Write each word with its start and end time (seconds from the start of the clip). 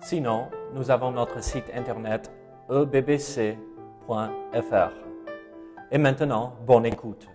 Sinon, 0.00 0.48
nous 0.74 0.90
avons 0.90 1.10
notre 1.10 1.42
site 1.42 1.70
internet 1.74 2.30
ebbc.fr. 2.70 3.58
Et 5.90 5.98
maintenant, 5.98 6.54
bonne 6.64 6.86
écoute. 6.86 7.28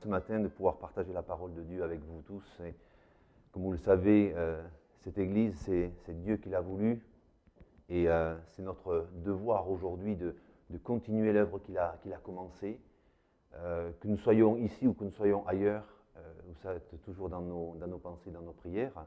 Ce 0.00 0.08
matin, 0.08 0.38
de 0.38 0.48
pouvoir 0.48 0.78
partager 0.78 1.12
la 1.12 1.22
parole 1.22 1.52
de 1.54 1.62
Dieu 1.62 1.82
avec 1.82 2.00
vous 2.04 2.22
tous. 2.22 2.62
Comme 3.52 3.62
vous 3.62 3.72
le 3.72 3.78
savez, 3.78 4.32
euh, 4.36 4.62
cette 5.00 5.18
Église, 5.18 5.54
c'est 5.56 6.22
Dieu 6.22 6.36
qui 6.36 6.50
l'a 6.50 6.60
voulu. 6.60 7.04
Et 7.88 8.08
euh, 8.08 8.36
c'est 8.52 8.62
notre 8.62 9.08
devoir 9.24 9.68
aujourd'hui 9.68 10.16
de, 10.16 10.34
continuer 10.82 11.32
l'œuvre 11.32 11.58
qu'il 11.58 11.76
a, 11.78 11.98
qu'il 12.02 12.12
a 12.12 12.18
commencée. 12.18 12.80
Euh, 13.56 13.90
que 14.00 14.08
nous 14.08 14.18
soyons 14.18 14.56
ici 14.56 14.86
ou 14.86 14.94
que 14.94 15.04
nous 15.04 15.12
soyons 15.12 15.46
ailleurs, 15.46 15.84
vous 16.46 16.70
êtes 16.70 17.02
toujours 17.04 17.28
dans 17.28 17.40
nos, 17.40 17.76
dans 17.78 17.86
nos 17.86 17.98
pensées, 17.98 18.30
dans 18.30 18.40
nos 18.40 18.52
prières. 18.52 19.04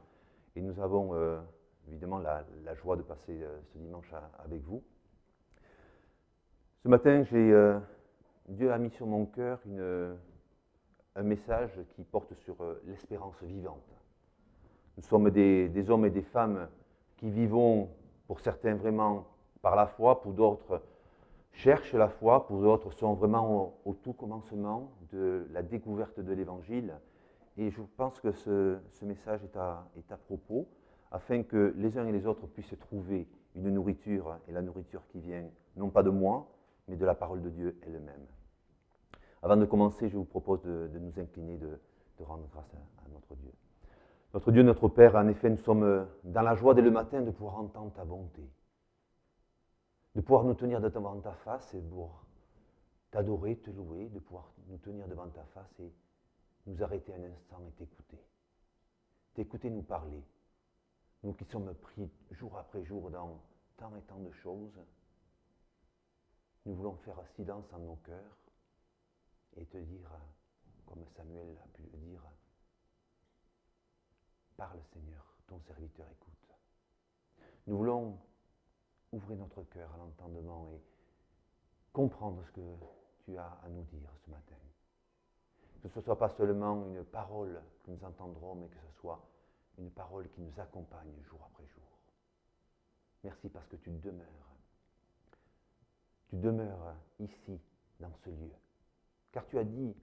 Et 0.55 0.62
nous 0.62 0.80
avons 0.80 1.13
évidemment 1.88 2.20
la, 2.20 2.44
joie 2.76 2.96
de 2.96 3.02
passer 3.02 3.41
euh, 3.41 3.59
ce 3.73 3.77
dimanche 3.77 4.12
avec 4.44 4.62
vous. 4.64 4.84
Ce 6.84 6.88
matin, 6.88 7.24
euh, 7.34 7.80
Dieu 8.48 8.71
a 8.71 8.77
mis 8.77 8.91
sur 8.91 9.07
mon 9.07 9.26
cœur 9.26 9.60
un 11.15 11.24
message 11.24 11.80
qui 11.96 12.04
porte 12.04 12.34
sur 12.35 12.62
euh, 12.62 12.82
l'espérance 12.85 13.41
vivante. 13.41 13.91
Nous 14.96 15.04
sommes 15.04 15.32
des, 15.32 15.90
hommes 15.90 16.05
et 16.05 16.10
des 16.10 16.21
femmes 16.21 16.68
qui 17.18 17.30
vivons, 17.30 17.90
pour 18.27 18.40
certains 18.40 18.76
vraiment 18.76 19.27
par 19.62 19.76
la 19.76 19.88
foi, 19.88 20.21
pour 20.21 20.34
d'autres 20.34 20.82
cherchent 21.54 21.93
la 21.93 22.08
foi, 22.08 22.46
pour 22.46 22.62
d'autres 22.62 22.91
sont 22.91 23.15
vraiment 23.15 23.80
au, 23.84 23.93
tout 23.93 24.13
commencement 24.13 24.91
de 25.12 25.48
la 25.52 25.63
découverte 25.63 26.20
de 26.20 26.32
l'Évangile. 26.32 26.93
Et 27.58 27.71
je 27.71 27.82
pense 27.96 28.20
que 28.20 28.32
ce, 28.32 28.77
message 29.02 29.43
est 29.43 29.58
à 30.12 30.18
propos 30.18 30.68
afin 31.12 31.44
que 31.44 31.74
les 31.77 31.98
uns 31.98 32.08
et 32.08 32.12
les 32.12 32.26
autres 32.26 32.48
puissent 32.48 32.77
trouver 32.80 33.27
une 33.55 33.70
nourriture, 33.70 34.38
et 34.48 34.52
la 34.52 34.62
nourriture 34.62 35.02
qui 35.08 35.20
vient 35.20 35.44
non 35.76 35.90
pas 35.90 36.04
de 36.04 36.10
moi, 36.10 36.48
mais 36.88 36.96
de 36.96 37.05
la 37.05 37.16
parole 37.16 37.41
de 37.41 37.49
Dieu 37.49 37.77
elle-même. 37.84 38.26
Avant 39.44 39.58
de 39.58 39.66
commencer, 39.66 40.10
je 40.10 40.18
vous 40.18 40.26
propose 40.26 40.62
de, 40.64 40.98
nous 40.99 41.20
incliner, 41.20 41.58
de, 41.58 41.80
rendre 42.24 42.48
grâce 42.52 42.74
à, 42.74 43.10
notre 43.10 43.36
Dieu. 43.36 43.52
Notre 44.34 44.52
Dieu, 44.52 44.64
notre 44.64 44.88
Père, 44.88 45.16
en 45.16 45.27
effet, 45.27 45.49
nous 45.49 45.58
sommes 45.58 46.08
dans 46.24 46.41
la 46.41 46.55
joie 46.55 46.74
dès 46.74 46.82
le 46.82 46.91
matin 46.91 47.21
de 47.21 47.32
pouvoir 47.32 47.58
entendre 47.60 47.94
ta 47.94 48.04
bonté, 48.04 48.42
de 50.16 50.21
pouvoir 50.21 50.44
nous 50.44 50.55
tenir 50.55 50.82
devant 50.82 51.20
ta 51.20 51.32
face 51.32 51.74
et 51.74 51.82
pour 51.82 52.24
t'adorer, 53.12 53.55
te 53.58 53.71
louer, 53.71 54.10
de 54.10 54.20
pouvoir 54.20 54.52
nous 54.70 54.77
tenir 54.77 55.08
devant 55.08 55.27
ta 55.27 55.44
face 55.54 55.80
et 55.80 55.92
nous 56.66 56.84
arrêter 56.84 57.14
un 57.14 57.24
instant 57.32 57.62
et 57.68 57.71
t'écouter. 57.71 58.18
T'écouter 59.34 59.70
nous 59.70 59.84
parler, 59.84 60.21
nous 61.23 61.34
qui 61.34 61.46
sommes 61.46 61.73
pris 61.76 62.10
jour 62.32 62.57
après 62.57 62.84
jour 62.84 63.10
dans 63.10 63.41
tant 63.77 63.96
et 63.96 64.01
tant 64.03 64.19
de 64.19 64.31
choses, 64.31 64.79
nous 66.66 66.75
voulons 66.75 66.96
faire 66.97 67.19
silence 67.35 67.66
en 67.74 67.79
nos 67.79 67.96
cœurs 67.97 68.38
et 69.56 69.66
te 69.66 69.78
dire, 69.78 70.12
comme 70.85 71.06
Samuel 71.16 71.58
a 71.64 71.68
pu 71.69 71.84
le 71.84 71.97
dire, 71.97 72.22
parle 74.58 74.80
Seigneur, 74.94 75.24
ton 75.47 75.59
serviteur 75.62 76.06
écoute. 76.12 76.56
Nous 77.68 77.78
voulons 77.78 78.18
ouvrir 79.12 79.38
notre 79.38 79.63
cœur 79.63 79.94
à 79.94 79.97
l'entendement 79.97 80.69
et 80.69 80.81
comprendre 81.94 82.44
ce 82.47 82.52
que 82.52 82.75
tu 83.24 83.38
as 83.38 83.59
à 83.63 83.69
nous 83.69 83.84
dire 83.84 84.09
ce 84.25 84.30
matin. 84.30 84.56
Que 85.81 85.90
ce 85.90 86.00
ne 86.00 86.03
soit 86.03 86.18
pas 86.18 86.30
seulement 86.30 86.86
une 86.88 87.03
parole 87.03 87.62
que 87.84 87.92
nous 87.92 88.03
entendrons, 88.03 88.56
mais 88.56 88.68
que 88.68 88.80
ce 88.80 89.00
soit 89.00 89.22
une 89.78 89.92
parole 89.92 90.30
qui 90.30 90.42
nous 90.42 90.60
accompagne 90.60 91.14
jour 91.24 91.40
après 91.46 91.66
jour. 91.68 91.84
Merci 93.24 93.50
parce 93.50 93.68
que 93.68 93.76
tu 93.78 93.92
demeures. 93.92 94.56
Tu 96.30 96.38
demeures 96.38 96.96
ici, 97.20 97.60
dans 98.00 98.14
ce 98.24 98.30
lieu. 98.30 98.54
Car 99.32 99.46
tu 99.48 99.58
as 99.58 99.64
dit, 99.64 99.96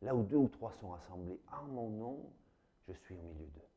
là 0.00 0.14
où 0.14 0.22
deux 0.22 0.36
ou 0.36 0.48
trois 0.48 0.72
sont 0.80 0.92
assemblés 0.92 1.40
en 1.50 1.64
mon 1.64 1.90
nom, 1.90 2.32
je 2.88 2.92
suis 2.92 3.14
au 3.14 3.22
milieu 3.22 3.46
d'eux. 3.46 3.68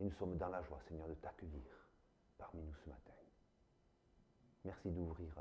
Et 0.00 0.04
nous 0.04 0.12
sommes 0.12 0.36
dans 0.38 0.48
la 0.48 0.62
joie, 0.62 0.80
Seigneur, 0.88 1.08
de 1.08 1.14
t'accueillir 1.14 1.88
parmi 2.38 2.62
nous 2.62 2.74
ce 2.84 2.88
matin. 2.88 3.12
Merci 4.64 4.90
d'ouvrir 4.90 5.34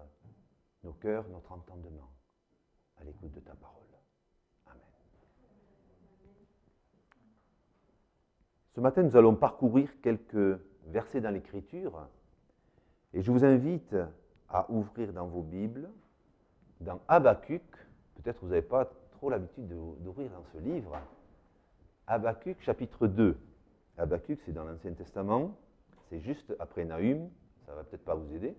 nos 0.84 0.94
cœurs, 0.94 1.28
notre 1.30 1.52
entendement 1.52 2.10
à 2.98 3.04
l'écoute 3.04 3.32
de 3.32 3.40
ta 3.40 3.54
parole. 3.56 3.99
Ce 8.80 8.82
matin, 8.82 9.04
nous 9.04 9.18
allons 9.18 9.36
parcourir 9.36 9.90
quelques 10.02 10.58
versets 10.86 11.20
dans 11.20 11.32
l'Écriture 11.32 12.08
et 13.14 13.22
je 13.22 13.30
vous 13.30 13.44
invite 13.44 13.94
à 14.48 14.72
ouvrir 14.72 15.12
dans 15.12 15.28
vos 15.28 15.42
Bibles, 15.42 15.90
dans 16.80 17.02
Habacuc, 17.10 17.62
peut-être 18.16 18.40
vous 18.42 18.48
n'avez 18.48 18.62
pas 18.62 18.90
trop 19.12 19.30
l'habitude 19.30 19.68
d'ouvrir 19.68 20.32
dans 20.32 20.46
ce 20.54 20.60
livre, 20.60 20.98
Habacuc 22.08 22.62
chapitre 22.62 23.08
2. 23.08 23.36
Habacuc, 23.98 24.40
c'est 24.46 24.54
dans 24.54 24.64
l'Ancien 24.64 24.94
Testament, 24.94 25.58
c'est 26.10 26.22
juste 26.22 26.56
après 26.58 26.86
Nahum, 26.86 27.30
ça 27.66 27.74
ne 27.74 27.76
va 27.76 27.84
peut-être 27.84 28.06
pas 28.06 28.16
vous 28.16 28.34
aider. 28.34 28.56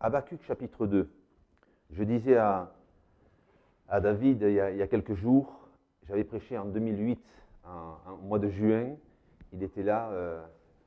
Habacuc 0.00 0.42
chapitre 0.42 0.88
2. 0.88 1.08
Je 1.90 2.02
disais 2.02 2.36
à, 2.36 2.73
à 3.88 4.00
David 4.00 4.42
il 4.42 4.52
y, 4.52 4.60
a, 4.60 4.86
quelques 4.86 5.14
jours. 5.14 5.68
J'avais 6.08 6.24
prêché 6.24 6.58
en 6.58 6.66
2008, 6.66 7.18
en, 7.64 8.16
mois 8.22 8.38
de 8.38 8.48
juin. 8.48 8.96
Il 9.52 9.62
était 9.62 9.82
là, 9.82 10.10
euh, 10.10 10.42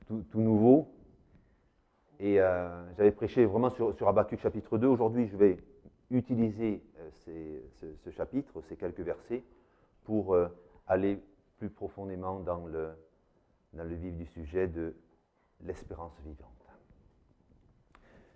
tout, 0.08 0.40
nouveau. 0.40 0.94
Et 2.20 2.42
euh, 2.42 2.70
j'avais 2.98 3.12
prêché 3.12 3.46
vraiment 3.46 3.70
sur, 3.70 3.96
sur 3.96 4.14
chapitre 4.40 4.78
2. 4.78 4.88
Aujourd'hui, 4.88 5.28
je 5.28 5.38
vais 5.38 5.58
utiliser 6.10 6.82
euh, 7.28 7.60
ce, 8.04 8.10
chapitre, 8.10 8.62
ces 8.68 8.76
quelques 8.76 9.02
versets, 9.02 9.44
pour 10.04 10.38
aller 10.88 11.22
plus 11.58 11.70
profondément 11.70 12.40
dans 12.40 12.66
le, 12.66 12.90
dans 13.74 13.84
le 13.84 13.96
vif 13.96 14.16
du 14.16 14.26
sujet 14.26 14.68
de 14.68 14.96
l'espérance 15.62 16.14
vivante. 16.24 16.48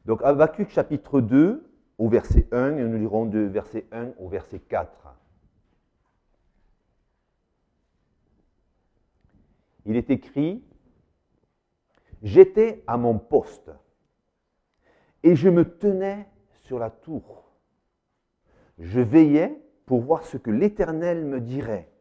Donc 0.06 0.22
Habakkuk 0.24 0.70
chapitre 0.70 1.22
2, 1.22 1.71
au 2.01 2.09
verset 2.09 2.47
1 2.51 2.78
et 2.78 2.84
nous 2.84 2.97
lirons 2.97 3.28
de 3.28 3.38
verset 3.38 3.85
1 3.91 4.13
au 4.17 4.28
verset 4.28 4.57
4. 4.57 5.16
Il 9.85 9.95
est 9.95 10.09
écrit, 10.09 10.63
J'étais 12.23 12.84
à 12.88 12.97
mon 12.97 13.19
poste 13.19 13.69
et 15.22 15.35
je 15.35 15.47
me 15.47 15.63
tenais 15.78 16.28
sur 16.63 16.79
la 16.79 16.89
tour. 16.89 17.51
Je 18.79 19.00
veillais 19.00 19.56
pour 19.85 20.01
voir 20.01 20.23
ce 20.23 20.38
que 20.38 20.50
l'Éternel 20.50 21.23
me 21.23 21.39
dirait 21.39 21.91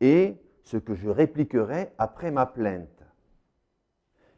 et 0.00 0.34
ce 0.64 0.78
que 0.78 0.96
je 0.96 1.08
répliquerais 1.08 1.94
après 1.96 2.32
ma 2.32 2.46
plainte. 2.46 3.04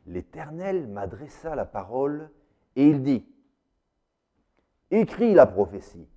L'Éternel 0.07 0.87
m'adressa 0.89 1.55
la 1.55 1.65
parole 1.65 2.31
et 2.77 2.87
il 2.87 3.03
dit, 3.03 3.27
Écris 4.91 5.35
la 5.35 5.47
prophétie, 5.47 6.09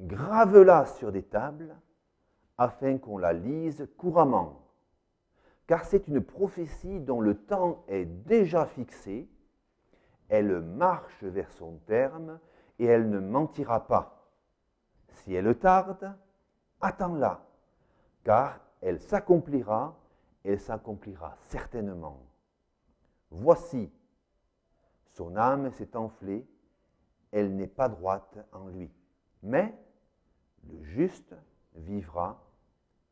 grave-la 0.00 0.86
sur 0.86 1.12
des 1.12 1.22
tables, 1.22 1.76
afin 2.56 2.98
qu'on 2.98 3.18
la 3.18 3.32
lise 3.32 3.88
couramment. 3.96 4.66
Car 5.68 5.84
c'est 5.84 6.08
une 6.08 6.20
prophétie 6.20 6.98
dont 6.98 7.20
le 7.20 7.36
temps 7.36 7.84
est 7.86 8.04
déjà 8.04 8.66
fixé, 8.66 9.28
elle 10.28 10.60
marche 10.60 11.22
vers 11.22 11.52
son 11.52 11.78
terme, 11.86 12.40
et 12.80 12.86
elle 12.86 13.10
ne 13.10 13.20
mentira 13.20 13.86
pas. 13.86 14.28
Si 15.08 15.34
elle 15.34 15.56
tarde, 15.56 16.12
attends-la, 16.80 17.44
car 18.24 18.58
elle 18.80 19.00
s'accomplira, 19.00 19.96
elle 20.44 20.60
s'accomplira 20.60 21.36
certainement. 21.46 22.22
Voici, 23.30 23.92
son 25.06 25.36
âme 25.36 25.70
s'est 25.72 25.96
enflée, 25.96 26.46
elle 27.32 27.56
n'est 27.56 27.66
pas 27.66 27.88
droite 27.88 28.38
en 28.52 28.68
lui. 28.68 28.90
Mais 29.42 29.74
le 30.68 30.82
juste 30.82 31.34
vivra 31.74 32.42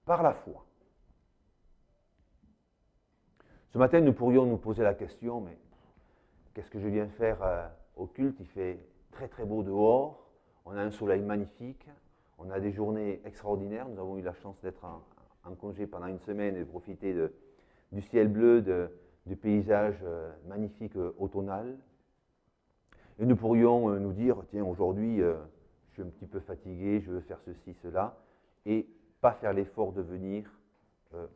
par 0.05 0.23
la 0.23 0.35
foi. 0.35 0.65
Ce 3.71 3.79
matin, 3.79 4.01
nous 4.01 4.13
pourrions 4.13 4.47
nous 4.47 4.57
poser 4.57 4.83
la 4.83 4.95
question, 4.95 5.41
mais 5.41 5.59
qu'est-ce 6.55 6.71
que 6.71 6.81
je 6.81 6.89
viens 6.89 7.09
faire 7.09 7.43
euh, 7.43 7.69
au 7.97 8.07
culte? 8.07 8.37
Il 8.41 8.47
fait 8.47 8.79
très 9.11 9.29
très 9.29 9.45
beau 9.45 9.63
dehors, 9.63 10.31
on 10.65 10.73
a 10.73 10.83
un 10.83 10.91
soleil 10.91 11.23
magnifique, 11.23 11.87
on 12.39 12.51
a 12.51 12.61
des 12.61 12.73
journées 12.73 13.21
extraordinaires, 13.25 13.89
nous 13.89 13.99
avons 13.99 14.17
eu 14.19 14.23
la 14.23 14.35
chance 14.35 14.61
d'être 14.63 14.85
en, 14.85 15.55
congé 15.57 15.87
pendant 15.87 16.07
une 16.07 16.19
semaine 16.21 16.57
et 16.57 16.61
de 16.61 16.65
profiter 16.65 17.15
du 17.93 18.03
ciel 18.03 18.29
bleu, 18.29 18.91
du 19.27 19.37
paysage 19.37 19.99
euh, 20.03 20.33
magnifique 20.47 20.97
euh. 20.97 21.15
Et 23.19 23.27
nous 23.27 23.37
pourrions 23.37 23.91
nous 23.99 24.13
dire, 24.13 24.37
tiens, 24.51 24.65
aujourd'hui, 24.65 25.19
je 25.19 25.93
suis 25.93 26.03
un 26.03 26.07
petit 26.07 26.27
peu 26.27 26.41
fatigué, 26.41 27.01
je 27.01 27.11
veux 27.11 27.21
faire 27.21 27.41
ceci, 27.45 27.75
cela, 27.83 28.19
et 28.67 28.87
pas 29.21 29.33
faire 29.33 29.53
l'effort 29.53 29.93
de 29.93 30.03
venir 30.03 30.51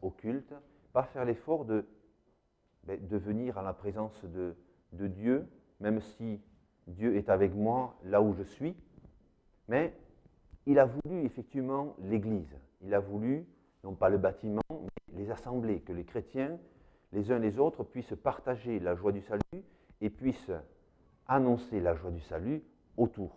au 0.02 0.10
culte, 0.10 0.52
pas 0.92 1.04
faire 1.04 1.24
l'effort 1.24 1.64
de 1.64 1.86
ben, 2.84 2.98
de 3.06 3.16
venir 3.18 3.58
à 3.58 3.62
la 3.62 3.74
présence 3.74 4.24
de, 4.24 4.56
Dieu, 4.92 5.46
même 5.80 6.00
si 6.00 6.40
Dieu 6.86 7.16
est 7.16 7.28
avec 7.28 7.54
moi 7.54 7.94
là 8.04 8.22
où 8.22 8.32
je 8.34 8.42
suis. 8.42 8.74
Mais 9.68 9.94
il 10.66 10.78
a 10.78 10.86
voulu 10.86 11.24
effectivement 11.24 11.94
l'Église. 12.00 12.56
Il 12.82 12.94
a 12.94 13.00
voulu, 13.00 13.46
non 13.84 13.94
pas 13.94 14.08
le 14.08 14.18
bâtiment, 14.18 14.62
mais 15.12 15.22
les 15.22 15.30
assemblées, 15.30 15.80
que 15.80 15.92
les 15.92 16.04
chrétiens, 16.04 16.58
les 17.12 17.30
uns 17.30 17.38
les 17.38 17.58
autres, 17.58 17.84
puissent 17.84 18.14
partager 18.22 18.80
la 18.80 18.94
joie 18.94 19.12
du 19.12 19.20
salut 19.20 19.62
et 20.00 20.10
puissent 20.10 20.52
annoncer 21.30 21.80
la 21.80 21.94
joie 21.94 22.10
du 22.10 22.20
salut 22.20 22.62
autour. 22.96 23.30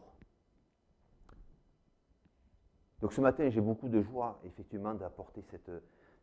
Donc 3.02 3.14
ce 3.14 3.22
matin, 3.22 3.50
j'ai 3.50 3.62
beaucoup 3.62 3.88
de 3.88 4.02
joie, 4.02 4.42
effectivement, 4.44 4.96
d'apporter 4.96 5.44
cette, 5.44 5.72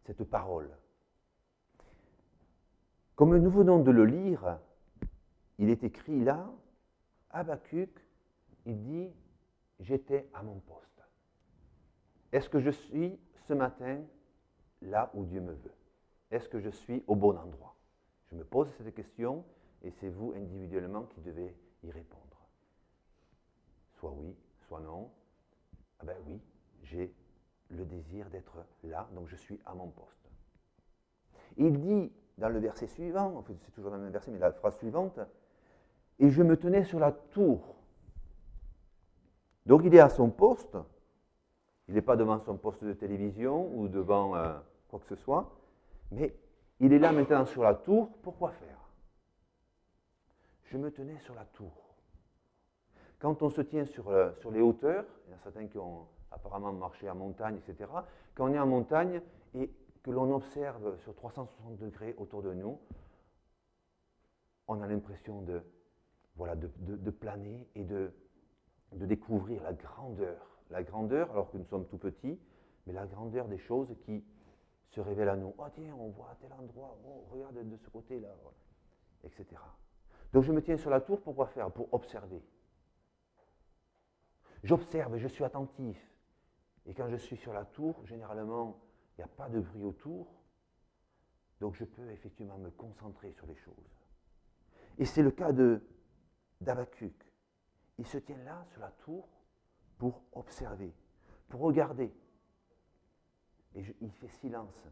cette 0.04 0.24
parole. 0.24 0.68
Comme 3.14 3.36
nous 3.36 3.50
venons 3.50 3.78
de 3.82 3.90
le 3.90 4.04
lire, 4.04 4.58
il 5.58 5.70
est 5.70 5.84
écrit 5.84 6.24
là, 6.24 6.50
Habakkuk, 7.30 7.90
il 8.66 8.82
dit, 8.82 9.12
j'étais 9.78 10.28
à 10.34 10.42
mon 10.42 10.58
poste. 10.58 11.02
Est-ce 12.32 12.48
que 12.48 12.58
je 12.58 12.70
suis 12.70 13.16
ce 13.46 13.52
matin 13.52 14.02
là 14.82 15.10
où 15.14 15.24
Dieu 15.24 15.40
me 15.40 15.52
veut? 15.52 15.74
Est-ce 16.32 16.48
que 16.48 16.58
je 16.58 16.70
suis 16.70 17.04
au 17.06 17.14
bon 17.14 17.36
endroit? 17.36 17.76
Je 18.26 18.34
me 18.34 18.44
pose 18.44 18.72
cette 18.76 18.94
question 18.94 19.44
et 19.82 19.90
c'est 19.90 20.08
vous 20.08 20.32
individuellement 20.36 21.04
qui 21.04 21.20
devez 21.20 21.54
y 21.82 21.90
répondre. 21.90 22.20
Soit 23.94 24.12
oui, 24.12 24.34
soit 24.66 24.80
non. 24.80 25.10
Ah 25.98 26.04
ben 26.04 26.16
oui, 26.26 26.40
j'ai 26.82 27.14
le 27.70 27.84
désir 27.84 28.28
d'être 28.30 28.64
là, 28.84 29.08
donc 29.14 29.28
je 29.28 29.36
suis 29.36 29.60
à 29.66 29.74
mon 29.74 29.88
poste. 29.88 30.30
Il 31.56 31.78
dit 31.80 32.12
dans 32.38 32.48
le 32.48 32.58
verset 32.58 32.86
suivant, 32.86 33.36
en 33.36 33.42
fait 33.42 33.54
c'est 33.60 33.70
toujours 33.72 33.90
le 33.90 33.98
même 33.98 34.10
verset, 34.10 34.30
mais 34.30 34.38
la 34.38 34.52
phrase 34.52 34.76
suivante, 34.78 35.20
et 36.18 36.30
je 36.30 36.42
me 36.42 36.56
tenais 36.56 36.84
sur 36.84 36.98
la 36.98 37.12
tour. 37.12 37.76
Donc 39.66 39.82
il 39.84 39.94
est 39.94 40.00
à 40.00 40.08
son 40.08 40.30
poste, 40.30 40.76
il 41.88 41.94
n'est 41.94 42.02
pas 42.02 42.16
devant 42.16 42.40
son 42.40 42.56
poste 42.56 42.82
de 42.82 42.92
télévision 42.92 43.72
ou 43.76 43.88
devant 43.88 44.36
euh, 44.36 44.58
quoi 44.88 45.00
que 45.00 45.06
ce 45.06 45.16
soit, 45.16 45.54
mais 46.10 46.34
il 46.80 46.92
est 46.92 46.98
là 46.98 47.12
maintenant 47.12 47.44
sur 47.44 47.62
la 47.62 47.74
tour, 47.74 48.10
pourquoi 48.22 48.52
faire? 48.52 48.79
Je 50.70 50.78
me 50.78 50.92
tenais 50.92 51.18
sur 51.18 51.34
la 51.34 51.44
tour. 51.46 51.96
Quand 53.18 53.42
on 53.42 53.50
se 53.50 53.60
tient 53.60 53.84
sur, 53.84 54.08
euh, 54.08 54.32
sur 54.34 54.52
les 54.52 54.60
hauteurs, 54.60 55.04
il 55.26 55.32
y 55.32 55.34
en 55.34 55.36
a 55.36 55.40
certains 55.40 55.66
qui 55.66 55.78
ont 55.78 56.06
apparemment 56.30 56.72
marché 56.72 57.10
en 57.10 57.16
montagne, 57.16 57.56
etc., 57.56 57.90
quand 58.34 58.48
on 58.48 58.54
est 58.54 58.58
en 58.58 58.68
montagne 58.68 59.20
et 59.54 59.68
que 60.04 60.10
l'on 60.12 60.32
observe 60.32 60.96
sur 61.00 61.14
360 61.16 61.76
degrés 61.76 62.14
autour 62.18 62.42
de 62.42 62.54
nous, 62.54 62.78
on 64.68 64.80
a 64.80 64.86
l'impression 64.86 65.42
de, 65.42 65.60
voilà, 66.36 66.54
de, 66.54 67.10
planer 67.10 67.68
et 67.74 67.82
de, 67.82 68.12
de 68.92 69.06
découvrir 69.06 69.64
la 69.64 69.72
grandeur. 69.72 70.46
La 70.70 70.84
grandeur, 70.84 71.32
alors 71.32 71.50
que 71.50 71.58
nous 71.58 71.66
sommes 71.66 71.88
tout 71.88 71.98
petits, 71.98 72.38
mais 72.86 72.92
la 72.92 73.06
grandeur 73.06 73.48
des 73.48 73.58
choses 73.58 73.92
qui 74.06 74.24
se 74.90 75.00
révèlent 75.00 75.30
à 75.30 75.36
nous. 75.36 75.52
Oh 75.58 75.66
tiens, 75.74 75.96
on 75.98 76.10
voit 76.10 76.30
à 76.30 76.36
tel 76.36 76.52
endroit, 76.52 76.96
oh, 77.04 77.26
regarde 77.32 77.68
de 77.68 77.76
ce 77.76 77.90
côté-là, 77.90 78.28
etc. 79.24 79.56
Donc 80.32 80.44
je 80.44 80.52
me 80.52 80.62
tiens 80.62 80.76
sur 80.76 80.90
la 80.90 81.00
tour, 81.00 81.20
pourquoi 81.22 81.46
faire 81.46 81.70
Pour 81.72 81.92
observer. 81.92 82.42
J'observe, 84.62 85.16
je 85.16 85.28
suis 85.28 85.44
attentif. 85.44 85.98
Et 86.86 86.94
quand 86.94 87.08
je 87.08 87.16
suis 87.16 87.36
sur 87.36 87.52
la 87.52 87.64
tour, 87.64 88.04
généralement, 88.06 88.80
il 89.16 89.20
n'y 89.20 89.24
a 89.24 89.28
pas 89.28 89.48
de 89.48 89.60
bruit 89.60 89.84
autour, 89.84 90.40
donc 91.60 91.74
je 91.74 91.84
peux 91.84 92.10
effectivement 92.10 92.58
me 92.58 92.70
concentrer 92.70 93.32
sur 93.32 93.46
les 93.46 93.56
choses. 93.56 93.74
Et 94.98 95.04
c'est 95.04 95.22
le 95.22 95.30
cas 95.30 95.52
de 95.52 95.82
d'Abacuc. 96.60 97.14
Il 97.98 98.06
se 98.06 98.18
tient 98.18 98.36
là 98.44 98.64
sur 98.70 98.80
la 98.80 98.90
tour 98.90 99.28
pour 99.98 100.22
observer, 100.32 100.92
pour 101.48 101.60
regarder. 101.60 102.12
Et 103.74 103.84
il 104.00 104.12
fait 104.12 104.28
silence 104.28 104.88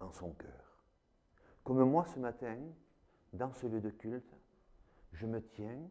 en 0.00 0.10
son 0.12 0.32
cœur. 0.32 0.84
Comme 1.62 1.82
moi 1.84 2.06
ce 2.06 2.18
matin, 2.18 2.58
dans 3.32 3.52
ce 3.52 3.66
lieu 3.66 3.80
de 3.80 3.90
culte, 3.90 4.39
je 5.12 5.26
me 5.26 5.42
tiens 5.42 5.88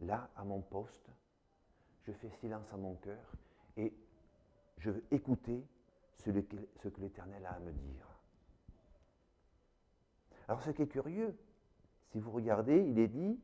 là 0.00 0.30
à 0.36 0.44
mon 0.44 0.60
poste, 0.60 1.10
je 2.02 2.12
fais 2.12 2.30
silence 2.40 2.72
à 2.72 2.76
mon 2.76 2.94
cœur 2.96 3.32
et 3.76 3.92
je 4.78 4.90
veux 4.90 5.04
écouter 5.10 5.64
ce 6.16 6.30
que 6.30 7.00
l'Éternel 7.00 7.44
a 7.46 7.52
à 7.52 7.60
me 7.60 7.72
dire. 7.72 8.06
Alors 10.48 10.62
ce 10.62 10.70
qui 10.70 10.82
est 10.82 10.86
curieux, 10.86 11.36
si 12.10 12.20
vous 12.20 12.30
regardez, 12.30 12.78
il 12.78 12.98
est 12.98 13.08
dit, 13.08 13.38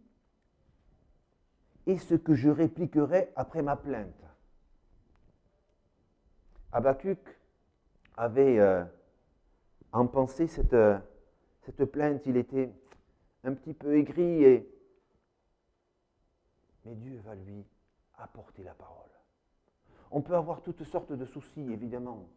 et 1.86 1.98
ce 1.98 2.14
que 2.14 2.34
je 2.34 2.48
répliquerai 2.48 3.32
après 3.34 3.62
ma 3.62 3.76
plainte. 3.76 4.24
Habacuc 6.70 7.18
avait 8.16 8.58
euh, 8.60 8.84
en 9.90 10.06
pensée 10.06 10.46
cette, 10.46 10.74
euh, 10.74 10.98
cette 11.62 11.84
plainte, 11.86 12.22
il 12.26 12.36
était 12.36 12.72
un 13.44 13.52
petit 13.54 13.74
peu 13.74 13.96
aigri, 13.96 14.44
et... 14.44 14.68
mais 16.84 16.94
Dieu 16.94 17.18
va 17.24 17.34
lui 17.34 17.64
apporter 18.14 18.62
la 18.62 18.74
parole. 18.74 19.10
On 20.10 20.20
peut 20.20 20.36
avoir 20.36 20.62
toutes 20.62 20.84
sortes 20.84 21.12
de 21.12 21.24
soucis, 21.24 21.72
évidemment 21.72 22.28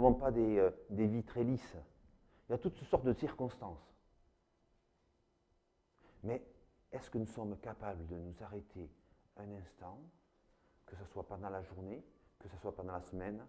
n'avons 0.00 0.14
pas 0.14 0.30
des, 0.30 0.58
euh, 0.58 0.70
des 0.88 1.06
vies 1.06 1.22
très 1.22 1.44
lisses. 1.44 1.76
Il 2.48 2.52
y 2.52 2.54
a 2.54 2.58
toutes 2.58 2.82
sortes 2.84 3.04
de 3.04 3.12
circonstances. 3.12 3.94
Mais 6.22 6.42
est-ce 6.92 7.10
que 7.10 7.18
nous 7.18 7.26
sommes 7.26 7.58
capables 7.58 8.06
de 8.06 8.16
nous 8.16 8.34
arrêter 8.42 8.90
un 9.36 9.50
instant, 9.52 10.00
que 10.86 10.96
ce 10.96 11.04
soit 11.06 11.26
pendant 11.26 11.50
la 11.50 11.62
journée, 11.62 12.04
que 12.38 12.48
ce 12.48 12.56
soit 12.58 12.74
pendant 12.74 12.92
la 12.92 13.02
semaine, 13.02 13.46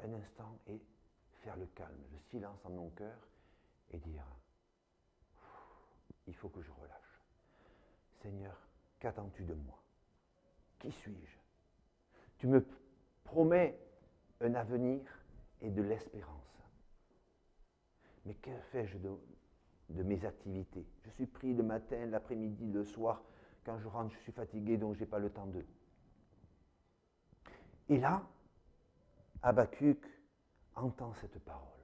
un 0.00 0.12
instant 0.12 0.58
et 0.66 0.80
faire 1.42 1.56
le 1.56 1.66
calme, 1.66 2.02
le 2.12 2.18
silence 2.18 2.64
en 2.64 2.70
mon 2.70 2.90
cœur 2.90 3.18
et 3.92 3.98
dire, 3.98 4.26
il 6.26 6.34
faut 6.34 6.48
que 6.48 6.62
je 6.62 6.70
relâche. 6.70 7.09
Seigneur, 8.22 8.56
qu'attends-tu 8.98 9.44
de 9.44 9.54
moi? 9.54 9.82
Qui 10.78 10.90
suis-je? 10.92 11.38
Tu 12.38 12.46
me 12.46 12.64
promets 13.24 13.78
un 14.40 14.54
avenir 14.54 15.00
et 15.60 15.70
de 15.70 15.82
l'espérance. 15.82 16.40
Mais 18.24 18.34
que 18.34 18.50
fais-je 18.72 18.98
de, 18.98 20.02
mes 20.02 20.24
activités? 20.24 20.86
Je 21.04 21.10
suis 21.10 21.26
pris 21.26 21.54
le 21.54 21.62
matin, 21.62 22.06
l'après-midi, 22.06 22.70
le 22.70 22.84
soir. 22.84 23.22
Quand 23.64 23.78
je 23.78 23.88
rentre, 23.88 24.14
je 24.14 24.20
suis 24.20 24.32
fatigué, 24.32 24.76
donc 24.76 24.94
je 24.94 25.00
n'ai 25.00 25.06
pas 25.06 25.18
le 25.18 25.30
temps 25.30 25.46
d'eux. 25.46 25.66
Et 27.88 27.98
là, 27.98 28.22
Habacuc 29.42 30.04
entend 30.74 31.12
cette 31.14 31.38
parole. 31.40 31.79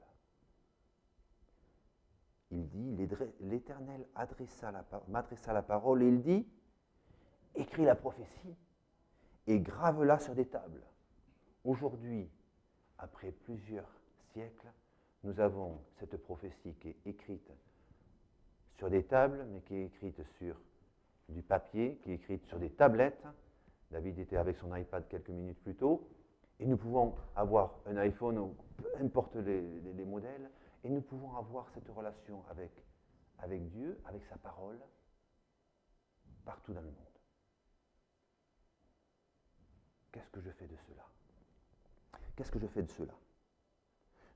Il 2.56 2.68
dit, 2.68 3.08
l'Éternel 3.40 4.06
m'adressa 5.08 5.52
la 5.52 5.62
parole 5.62 6.02
et 6.02 6.08
il 6.08 6.22
dit, 6.22 6.46
écris 7.54 7.84
la 7.84 7.94
prophétie 7.94 8.56
et 9.46 9.60
grave-la 9.60 10.18
sur 10.18 10.34
des 10.34 10.46
tables. 10.46 10.82
Aujourd'hui, 11.64 12.30
après 12.98 13.30
plusieurs 13.30 13.90
siècles, 14.32 14.68
nous 15.22 15.38
avons 15.38 15.80
cette 15.98 16.16
prophétie 16.16 16.75
qui 16.80 16.88
est 16.88 16.96
écrite 17.06 17.52
sur 18.78 18.88
des 18.88 19.04
tables, 19.04 19.46
mais 19.52 19.60
qui 19.60 19.75
est 19.75 19.84
écrite 19.84 20.22
sur 20.38 20.58
du 21.28 21.42
papier, 21.42 21.98
qui 22.02 22.12
est 22.12 22.14
écrite 22.14 22.46
sur 22.46 22.58
des 22.58 22.70
tablettes. 22.70 23.26
David 23.90 24.18
était 24.18 24.36
avec 24.36 24.56
son 24.56 24.75
iPad 24.75 25.06
quelques 25.08 25.28
minutes 25.28 25.60
plus 25.62 25.75
tôt. 25.75 26.08
Et 26.58 26.66
nous 26.66 26.76
pouvons 26.76 27.14
avoir 27.34 27.75
un 27.86 27.96
iPhone, 27.98 28.54
peu 28.78 28.88
importe 29.00 29.36
les, 29.36 29.62
modèles, 30.04 30.50
et 30.86 30.88
nous 30.88 31.02
pouvons 31.02 31.34
avoir 31.34 31.68
cette 31.70 31.88
relation 31.88 32.44
avec, 32.48 32.70
avec 33.38 33.68
Dieu, 33.70 34.00
avec 34.04 34.24
sa 34.24 34.36
parole, 34.36 34.80
partout 36.44 36.72
dans 36.72 36.80
le 36.80 36.92
monde. 36.92 37.18
Qu'est-ce 40.12 40.30
que 40.30 40.40
je 40.40 40.50
fais 40.52 40.68
de 40.68 40.76
cela? 40.76 41.04
Qu'est-ce 42.36 42.52
que 42.52 42.60
je 42.60 42.68
fais 42.68 42.84
de 42.84 42.90
cela? 42.90 43.14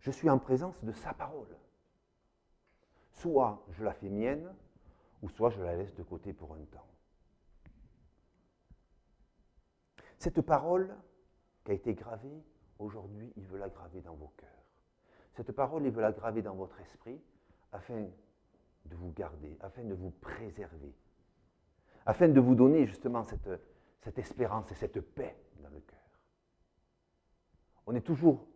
Je 0.00 0.10
suis 0.10 0.28
en 0.28 0.40
présence 0.40 0.82
de 0.82 0.90
sa 0.90 1.14
parole. 1.14 1.56
Soit 3.12 3.64
je 3.68 3.84
la 3.84 3.94
fais 3.94 4.08
mienne, 4.08 4.52
ou 5.22 5.28
soit 5.28 5.50
je 5.50 5.62
la 5.62 5.76
laisse 5.76 5.94
de 5.94 6.02
côté 6.02 6.32
pour 6.32 6.52
un 6.54 6.64
temps. 6.64 6.88
Cette 10.18 10.40
parole 10.40 10.98
qui 11.64 11.70
a 11.70 11.74
été 11.74 11.94
gravée, 11.94 12.42
aujourd'hui, 12.80 13.32
il 13.36 13.46
veut 13.46 13.58
la 13.58 13.68
graver 13.68 14.00
dans 14.00 14.16
vos 14.16 14.32
cœurs. 14.36 14.59
Cette 15.32 15.52
parole, 15.52 15.84
il 15.84 15.90
veut 15.90 16.02
la 16.02 16.12
graver 16.12 16.42
dans 16.42 16.54
votre 16.54 16.78
esprit 16.80 17.20
afin 17.72 18.06
de 18.86 18.96
vous 18.96 19.12
garder, 19.12 19.56
afin 19.60 19.84
de 19.84 19.94
vous 19.94 20.10
préserver, 20.10 20.94
afin 22.06 22.28
de 22.28 22.40
vous 22.40 22.54
donner 22.54 22.86
justement 22.86 23.22
cette, 23.24 23.48
cette 24.00 24.18
espérance 24.18 24.70
et 24.72 24.74
cette 24.74 25.00
paix 25.00 25.36
dans 25.62 25.70
le 25.70 25.80
cœur. 25.80 25.98
On 27.86 27.94
est 27.94 28.00
toujours 28.00 28.46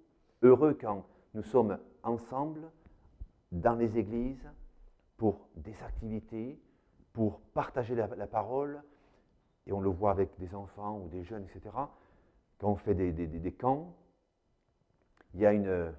heureux 0.43 0.77
quand 0.81 1.07
nous 1.35 1.43
sommes 1.43 1.79
ensemble 2.03 2.71
dans 3.53 3.75
les 3.75 3.99
églises 3.99 4.49
pour 5.17 5.49
des 5.57 5.75
activités, 5.83 6.59
pour 7.13 7.41
partager 7.41 7.95
la, 7.95 8.27
parole, 8.27 8.83
et 9.67 9.73
on 9.73 9.81
le 9.81 9.89
voit 9.89 10.11
avec 10.11 10.37
des 10.39 10.55
enfants 10.55 11.01
ou 11.01 11.09
des 11.09 11.25
jeunes, 11.25 11.45
etc. 11.45 11.75
Quand 12.59 12.71
on 12.71 12.77
fait 12.77 12.95
des, 12.95 13.53
camps, 13.53 13.95
il 15.35 15.41
y 15.41 15.47
a 15.47 15.53
une, 15.53 15.95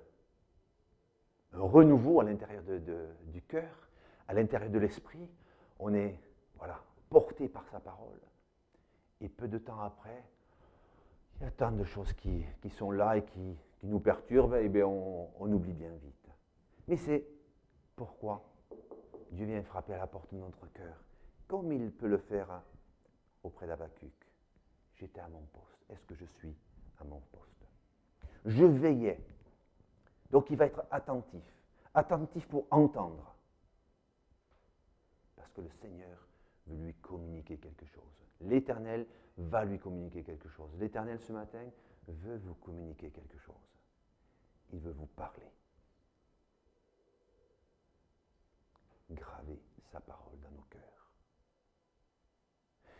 un 1.55 1.61
renouveau 1.61 2.19
à 2.21 2.23
l'intérieur 2.23 2.63
du 3.27 3.41
cœur, 3.41 3.89
à 4.27 4.33
l'intérieur 4.33 4.69
de 4.69 4.79
l'esprit. 4.79 5.29
On 5.79 5.93
est 5.93 6.19
voilà, 6.57 6.81
porté 7.09 7.47
par 7.47 7.67
sa 7.69 7.79
parole. 7.79 8.19
Et 9.21 9.29
peu 9.29 9.47
de 9.47 9.57
temps 9.57 9.79
après, 9.79 10.23
il 11.37 11.43
y 11.43 11.47
a 11.47 11.51
tant 11.51 11.71
de 11.71 11.83
choses 11.83 12.13
qui, 12.13 12.45
sont 12.69 12.91
là 12.91 13.17
et 13.17 13.23
qui, 13.23 13.57
nous 13.83 13.99
perturbent, 13.99 14.55
et 14.55 14.67
bien 14.67 14.87
on, 14.87 15.29
on 15.39 15.51
oublie 15.51 15.73
bien 15.73 15.91
vite. 16.01 16.29
Mais 16.87 16.95
c'est 16.95 17.27
pourquoi 17.95 18.43
Dieu 19.31 19.45
vient 19.45 19.61
frapper 19.61 19.93
à 19.93 19.97
la 19.97 20.07
porte 20.07 20.33
de 20.33 20.39
notre 20.39 20.65
cœur, 20.73 21.03
comme 21.47 21.71
il 21.71 21.91
peut 21.91 22.07
le 22.07 22.17
faire 22.17 22.61
auprès 23.43 23.67
d'Abacuc. 23.67 24.13
J'étais 24.95 25.19
à 25.19 25.27
mon 25.27 25.41
poste. 25.41 25.85
Est-ce 25.89 26.05
que 26.05 26.15
je 26.15 26.25
suis 26.25 26.55
à 26.99 27.03
mon 27.03 27.19
poste? 27.31 27.67
Je 28.45 28.65
veillais. 28.65 29.19
Donc 30.31 30.49
il 30.49 30.57
va 30.57 30.65
être 30.65 30.83
attentif. 30.91 31.43
Attentif 31.93 32.47
pour 32.47 32.65
entendre. 32.71 33.35
Parce 35.35 35.51
que 35.53 35.61
le 35.61 35.69
Seigneur 35.81 36.17
veut 36.67 36.83
lui 36.83 36.93
communiquer 36.95 37.57
quelque 37.57 37.85
chose. 37.85 38.03
L'Éternel 38.41 39.05
va 39.37 39.65
lui 39.65 39.79
communiquer 39.79 40.23
quelque 40.23 40.49
chose. 40.49 40.69
L'Éternel 40.79 41.19
ce 41.19 41.31
matin 41.31 41.63
veut 42.07 42.37
vous 42.37 42.55
communiquer 42.55 43.09
quelque 43.11 43.37
chose. 43.37 43.55
Il 44.73 44.79
veut 44.79 44.91
vous 44.91 45.07
parler. 45.07 45.51
Gravez 49.11 49.61
sa 49.91 49.99
parole 49.99 50.39
dans 50.39 50.51
nos 50.51 50.65
cœurs. 50.69 51.11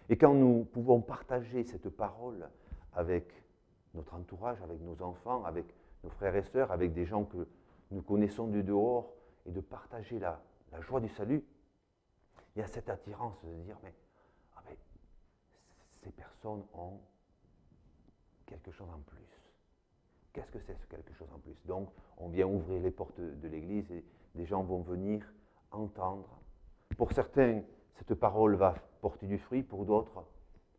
Et 0.09 0.17
quand 0.17 0.33
nous 0.33 0.65
pouvons 0.65 1.01
partager 1.01 1.63
cette 1.63 1.89
parole 1.89 2.47
avec 2.93 3.43
notre 3.93 4.13
entourage, 4.13 4.61
avec 4.61 4.79
nos 4.81 5.01
enfants, 5.01 5.43
avec 5.45 5.65
nos 6.05 6.11
frères 6.11 6.35
et 6.35 6.43
sœurs, 6.43 6.71
avec 6.71 6.93
des 6.93 7.05
gens 7.05 7.25
que 7.25 7.47
nous 7.91 8.01
connaissons 8.01 8.47
du 8.47 8.63
dehors, 8.63 9.11
et 9.45 9.51
de 9.51 9.61
partager 9.61 10.19
la, 10.19 10.41
joie 10.81 10.99
du 10.99 11.09
salut, 11.09 11.43
il 12.55 12.59
y 12.59 12.61
a 12.61 12.67
cette 12.67 12.89
attirance 12.89 13.41
de 13.43 13.53
dire, 13.63 13.77
mais, 13.83 13.93
ah 14.55 14.61
mais 14.65 14.77
ces 16.03 16.11
personnes 16.11 16.63
ont 16.73 16.99
quelque 18.45 18.71
chose 18.71 18.89
en 18.89 18.99
plus. 18.99 19.19
Qu'est-ce 20.33 20.51
que 20.51 20.59
c'est 20.59 20.75
ce 20.75 20.85
quelque 20.87 21.13
chose 21.13 21.29
en 21.33 21.39
plus? 21.39 21.55
Donc, 21.65 21.89
on 22.17 22.27
vient 22.29 22.47
ouvrir 22.47 22.81
les 22.81 22.91
portes 22.91 23.19
de 23.19 23.47
l'église 23.47 23.89
et 23.91 24.03
des 24.35 24.45
gens 24.45 24.63
vont 24.63 24.81
venir 24.81 25.25
entendre. 25.71 26.39
Pour 26.97 27.11
certains, 27.13 27.61
cette 27.95 28.15
parole 28.15 28.55
va 28.55 28.75
porter 29.01 29.27
du 29.27 29.37
fruit, 29.37 29.63
pour 29.63 29.85
d'autres, 29.85 30.25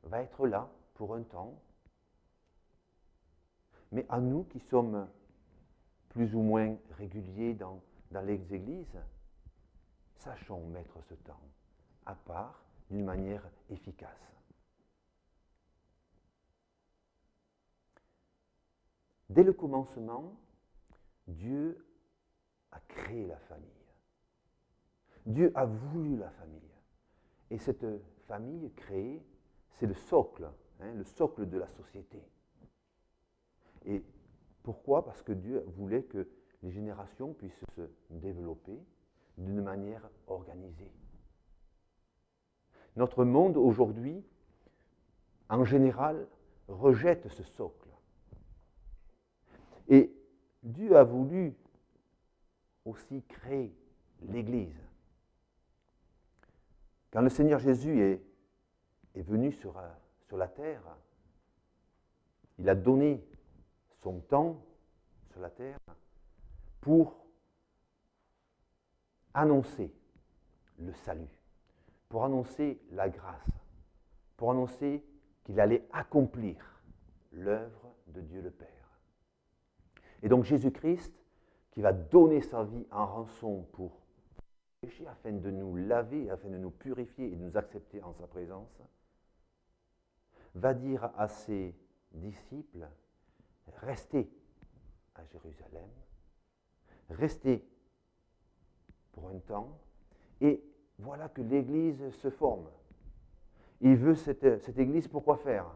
va 0.02 0.22
être 0.22 0.46
là 0.46 0.68
pour 0.94 1.14
un 1.14 1.22
temps. 1.22 1.58
Mais 3.92 4.04
à 4.08 4.20
nous 4.20 4.44
qui 4.44 4.60
sommes 4.60 5.08
plus 6.16 6.34
ou 6.34 6.40
moins 6.40 6.74
réguliers 6.92 7.52
dans, 7.52 7.82
dans 8.10 8.22
les 8.22 8.54
églises, 8.54 8.98
sachons 10.14 10.66
mettre 10.68 10.98
ce 11.02 11.12
temps 11.12 11.42
à 12.06 12.14
part 12.14 12.64
d'une 12.88 13.04
manière 13.04 13.46
efficace. 13.68 14.32
Dès 19.28 19.42
le 19.42 19.52
commencement, 19.52 20.34
Dieu 21.26 21.86
a 22.72 22.80
créé 22.88 23.26
la 23.26 23.38
famille. 23.40 23.68
Dieu 25.26 25.52
a 25.54 25.66
voulu 25.66 26.16
la 26.16 26.30
famille. 26.30 26.72
Et 27.50 27.58
cette 27.58 27.84
famille 28.26 28.72
créée, 28.72 29.22
c'est 29.72 29.86
le 29.86 29.92
socle, 29.92 30.50
hein, 30.80 30.94
le 30.94 31.04
socle 31.04 31.46
de 31.46 31.58
la 31.58 31.68
société. 31.68 32.22
Et 33.84 34.02
pourquoi? 34.66 35.04
Parce 35.04 35.22
que 35.22 35.30
Dieu 35.30 35.64
voulait 35.76 36.02
que 36.02 36.28
les 36.64 36.72
générations 36.72 37.32
puissent 37.32 37.64
se 37.76 37.88
développer 38.10 38.76
d'une 39.38 39.62
manière 39.62 40.10
organisée. 40.26 40.90
Notre 42.96 43.24
monde 43.24 43.56
aujourd'hui, 43.56 44.24
en 45.48 45.64
général, 45.64 46.26
rejette 46.66 47.28
ce 47.28 47.44
socle. 47.44 47.88
Et 49.88 50.12
Dieu 50.64 50.96
a 50.96 51.04
voulu 51.04 51.54
aussi 52.86 53.22
créer 53.22 53.72
l'Église. 54.22 54.82
Quand 57.12 57.20
le 57.20 57.28
Seigneur 57.30 57.60
Jésus 57.60 58.00
est, 58.00 58.20
venu 59.22 59.56
euh, 59.64 59.88
sur 60.26 60.36
la 60.36 60.48
terre, 60.48 60.82
il 62.58 62.68
a 62.68 62.74
donné 62.74 63.24
son 64.06 64.20
temps 64.20 64.64
sur 65.32 65.40
la 65.40 65.50
terre 65.50 65.80
pour 66.80 67.26
annoncer 69.34 69.92
le 70.78 70.92
salut, 70.92 71.42
pour 72.08 72.24
annoncer 72.24 72.80
la 72.92 73.08
grâce, 73.08 73.50
pour 74.36 74.52
annoncer 74.52 75.04
qu'il 75.42 75.58
allait 75.58 75.88
accomplir 75.92 76.80
l'œuvre 77.32 77.96
de 78.06 78.20
Dieu 78.20 78.42
le 78.42 78.52
Père. 78.52 79.00
Et 80.22 80.28
donc 80.28 80.44
Jésus-Christ, 80.44 81.12
qui 81.72 81.80
va 81.80 81.92
donner 81.92 82.42
sa 82.42 82.62
vie 82.62 82.86
en 82.92 83.06
rançon 83.06 83.66
pour 83.72 84.02
afin 85.08 85.32
de 85.32 85.50
nous 85.50 85.74
laver, 85.74 86.30
afin 86.30 86.48
de 86.48 86.58
nous 86.58 86.70
purifier 86.70 87.32
et 87.32 87.34
de 87.34 87.42
nous 87.42 87.56
accepter 87.56 88.00
en 88.04 88.12
sa 88.12 88.28
présence, 88.28 88.80
va 90.54 90.74
dire 90.74 91.10
à 91.16 91.26
ses 91.26 91.74
disciples, 92.12 92.86
restez 93.78 94.30
à 95.14 95.24
Jérusalem, 95.24 95.88
restez 97.10 97.68
pour 99.12 99.28
un 99.28 99.38
temps, 99.38 99.78
et 100.40 100.62
voilà 100.98 101.28
que 101.28 101.42
l'Église 101.42 102.10
se 102.10 102.30
forme. 102.30 102.68
Il 103.80 103.96
veut 103.96 104.14
cette, 104.14 104.62
cette 104.62 104.78
Église 104.78 105.08
pour 105.08 105.24
quoi 105.24 105.36
faire? 105.36 105.66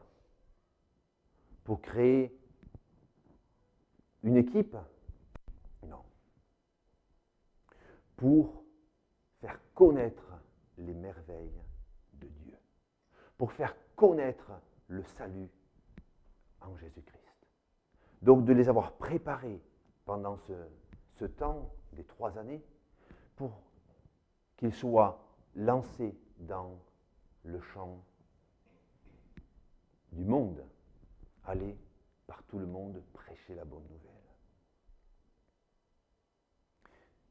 Pour 1.64 1.80
créer 1.80 2.36
une 4.22 4.36
équipe? 4.36 4.76
Non. 5.86 6.02
Pour 8.16 8.64
faire 9.40 9.58
connaître 9.74 10.32
les 10.78 10.94
merveilles 10.94 11.60
de 12.14 12.26
Dieu, 12.26 12.58
pour 13.36 13.52
faire 13.52 13.74
connaître 13.96 14.52
le 14.88 15.02
salut 15.02 15.50
en 16.60 16.76
Jésus-Christ. 16.76 17.19
Donc 18.22 18.44
de 18.44 18.52
les 18.52 18.68
avoir 18.68 18.92
préparés 18.92 19.60
pendant 20.04 20.36
ce, 20.36 21.24
temps 21.24 21.70
des 21.92 22.04
trois 22.04 22.38
années 22.38 22.62
pour 23.36 23.60
qu'ils 24.56 24.74
soient 24.74 25.22
lancés 25.54 26.14
dans 26.38 26.78
le 27.44 27.60
champ 27.60 28.02
du 30.12 30.24
monde, 30.24 30.64
aller 31.44 31.76
par 32.26 32.42
tout 32.44 32.58
le 32.58 32.66
monde 32.66 33.02
prêcher 33.12 33.54
la 33.54 33.64
bonne 33.64 33.84
nouvelle. 33.84 34.10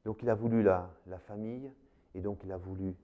Donc 0.06 0.22
il 0.22 0.30
a 0.30 0.36
voulu 0.36 0.64
la, 0.64 0.92
la 1.08 1.20
famille, 1.20 1.72
et 2.14 2.22
donc 2.22 2.42
il 2.44 2.52
a 2.52 2.58
voulu 2.58 2.96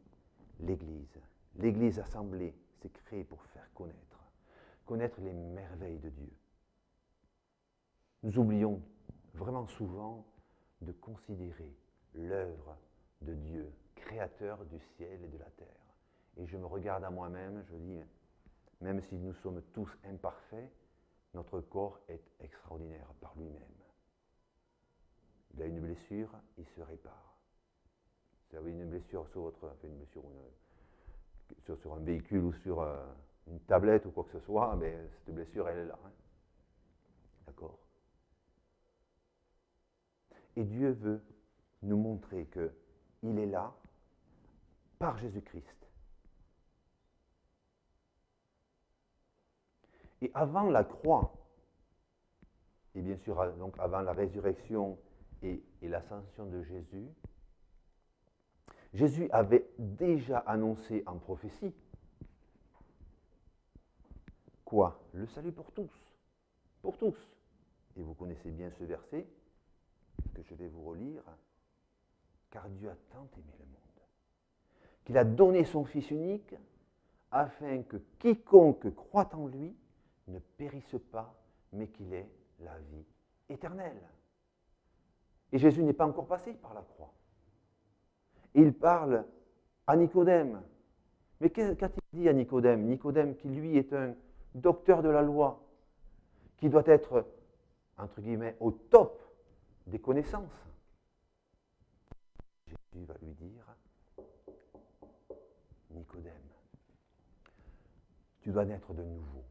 l'Église. 0.59 1.19
L'Église 1.57 1.99
assemblée 1.99 2.55
s'est 2.81 2.89
créée 2.89 3.23
pour 3.23 3.43
faire 3.47 3.67
connaître, 3.73 4.31
connaître 4.85 5.19
les 5.21 5.33
merveilles 5.33 5.99
de 5.99 6.09
Dieu. 6.09 6.31
Nous 8.25 8.39
oublions 8.39 8.81
vraiment 9.35 9.67
souvent 9.67 10.25
de 10.81 10.91
considérer 10.93 11.77
l'œuvre 12.15 12.75
de 13.21 13.35
Dieu, 13.35 13.71
créateur 13.93 14.65
du 14.65 14.79
ciel 14.97 15.23
et 15.23 15.27
de 15.27 15.37
la 15.37 15.51
terre. 15.51 15.93
Et 16.37 16.47
je 16.47 16.57
me 16.57 16.65
regarde 16.65 17.03
à 17.03 17.11
moi-même, 17.11 17.63
je 17.69 17.75
dis, 17.75 17.99
même 18.81 18.99
si 19.03 19.15
nous 19.15 19.35
sommes 19.35 19.61
tous 19.73 19.95
imparfaits, 20.05 20.71
notre 21.35 21.61
corps 21.61 21.99
est 22.07 22.23
extraordinaire 22.39 23.13
par 23.21 23.35
lui-même. 23.37 23.61
Il 25.53 25.61
a 25.61 25.67
une 25.67 25.81
blessure, 25.81 26.31
il 26.57 26.65
se 26.65 26.81
répare. 26.81 27.37
vous 28.49 28.57
avez 28.57 28.71
une 28.71 28.89
blessure 28.89 29.27
sur 29.29 29.41
votre, 29.41 29.71
une 29.83 29.97
blessure, 29.97 30.23
sur, 31.63 31.77
sur, 31.77 31.93
un 31.93 31.99
véhicule 31.99 32.45
ou 32.45 32.53
sur 32.53 32.81
euh, 32.81 33.05
une 33.45 33.59
tablette 33.59 34.07
ou 34.07 34.09
quoi 34.09 34.23
que 34.23 34.31
ce 34.31 34.39
soit, 34.39 34.75
mais 34.77 34.97
cette 35.11 35.35
blessure, 35.35 35.69
elle 35.69 35.77
est 35.77 35.85
là. 35.85 35.99
Hein. 36.03 36.11
D'accord? 37.45 37.84
Et 40.55 40.63
Dieu 40.63 40.91
veut 40.91 41.21
nous 41.81 41.97
montrer 41.97 42.47
qu'il 42.47 43.39
est 43.39 43.45
là 43.45 43.73
par 44.99 45.17
Jésus-Christ. 45.17 45.87
Et 50.21 50.31
avant 50.33 50.69
la 50.69 50.83
croix, 50.83 51.33
et 52.95 53.01
bien 53.01 53.17
sûr 53.17 53.53
donc 53.57 53.77
avant 53.79 54.01
la 54.01 54.13
résurrection 54.13 54.97
et, 55.43 55.61
et 55.81 55.87
l'ascension 55.89 56.45
de 56.45 56.63
Jésus, 56.63 57.07
Jésus 58.93 59.29
avait 59.31 59.69
déjà 59.77 60.39
annoncé 60.39 61.03
en 61.05 61.17
prophétie 61.17 61.73
quoi? 64.63 64.99
Le 65.13 65.27
salut 65.27 65.51
pour 65.51 65.71
tous. 65.73 65.91
Pour 66.81 66.97
tous. 66.97 67.17
Et 67.97 68.01
vous 68.01 68.13
connaissez 68.13 68.51
bien 68.51 68.71
ce 68.71 68.83
verset 68.85 69.27
que 70.33 70.43
je 70.43 70.53
vais 70.55 70.67
vous 70.67 70.83
relire. 70.83 71.23
Car 72.49 72.69
Dieu 72.69 72.89
a 72.89 72.95
tant 73.11 73.27
aimé 73.37 73.53
le 73.59 73.65
monde 73.65 73.85
qu'il 75.05 75.17
a 75.17 75.23
donné 75.23 75.63
son 75.63 75.85
Fils 75.85 76.09
unique 76.11 76.55
afin 77.31 77.83
que 77.83 77.97
quiconque 78.19 78.93
croit 78.95 79.29
en 79.33 79.47
lui 79.47 79.75
ne 80.27 80.39
périsse 80.39 80.95
pas, 81.11 81.33
mais 81.71 81.87
qu'il 81.87 82.11
ait 82.13 82.29
la 82.59 82.77
vie 82.79 83.05
éternelle. 83.49 84.01
Et 85.51 85.59
Jésus 85.59 85.83
n'est 85.83 85.93
pas 85.93 86.07
encore 86.07 86.25
passé 86.25 86.53
par 86.53 86.73
la 86.73 86.81
croix. 86.81 87.13
Il 88.55 88.73
parle 88.73 89.25
à 89.85 89.95
Nicodème. 89.95 90.61
Mais 91.39 91.49
qu'a-t-il 91.49 92.19
dit 92.19 92.27
à 92.27 92.33
Nicodème? 92.33 92.87
Nicodème 92.87 93.35
qui 93.35 93.49
lui 93.49 93.77
est 93.77 93.93
un 93.93 94.15
docteur 94.55 95.03
de 95.03 95.09
la 95.09 95.21
loi, 95.21 95.61
qui 96.57 96.69
doit 96.69 96.87
être, 96.87 97.25
entre 97.97 98.21
guillemets, 98.21 98.55
au 98.59 98.71
top 98.71 99.21
des 99.87 99.99
connaissances. 99.99 100.67
Jésus 102.67 103.05
va 103.05 103.15
lui 103.21 103.33
dire, 103.33 103.75
Nicodème, 105.91 106.33
tu 108.41 108.51
dois 108.51 108.65
naître 108.65 108.93
de 108.93 109.03
nouveau. 109.03 109.43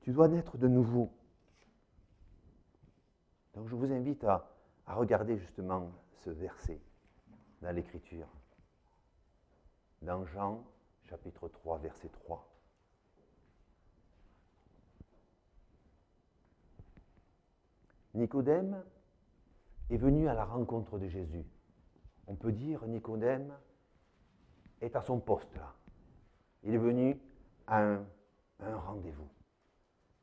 Tu 0.00 0.12
dois 0.12 0.28
naître 0.28 0.58
de 0.58 0.68
nouveau. 0.68 1.12
Donc 3.54 3.68
je 3.68 3.74
vous 3.74 3.92
invite 3.92 4.24
à, 4.24 4.48
regarder 4.86 5.38
justement 5.38 5.90
ce 6.24 6.30
verset 6.30 6.80
dans 7.62 7.70
l'Écriture, 7.70 8.28
dans 10.02 10.26
Jean 10.26 10.64
chapitre 11.04 11.48
3, 11.48 11.78
verset 11.78 12.08
3. 12.08 12.51
Nicodème 18.14 18.82
est 19.90 19.96
venu 19.96 20.28
à 20.28 20.34
la 20.34 20.44
rencontre 20.44 20.98
de 20.98 21.08
Jésus. 21.08 21.44
On 22.26 22.34
peut 22.34 22.52
dire 22.52 22.86
Nicodème 22.86 23.52
est 24.80 24.94
à 24.96 25.02
son 25.02 25.18
poste 25.18 25.54
là. 25.56 25.74
Il 26.62 26.74
est 26.74 26.78
venu 26.78 27.18
à 27.66 27.82
un, 27.82 28.06
un 28.60 28.76
rendez-vous. 28.76 29.28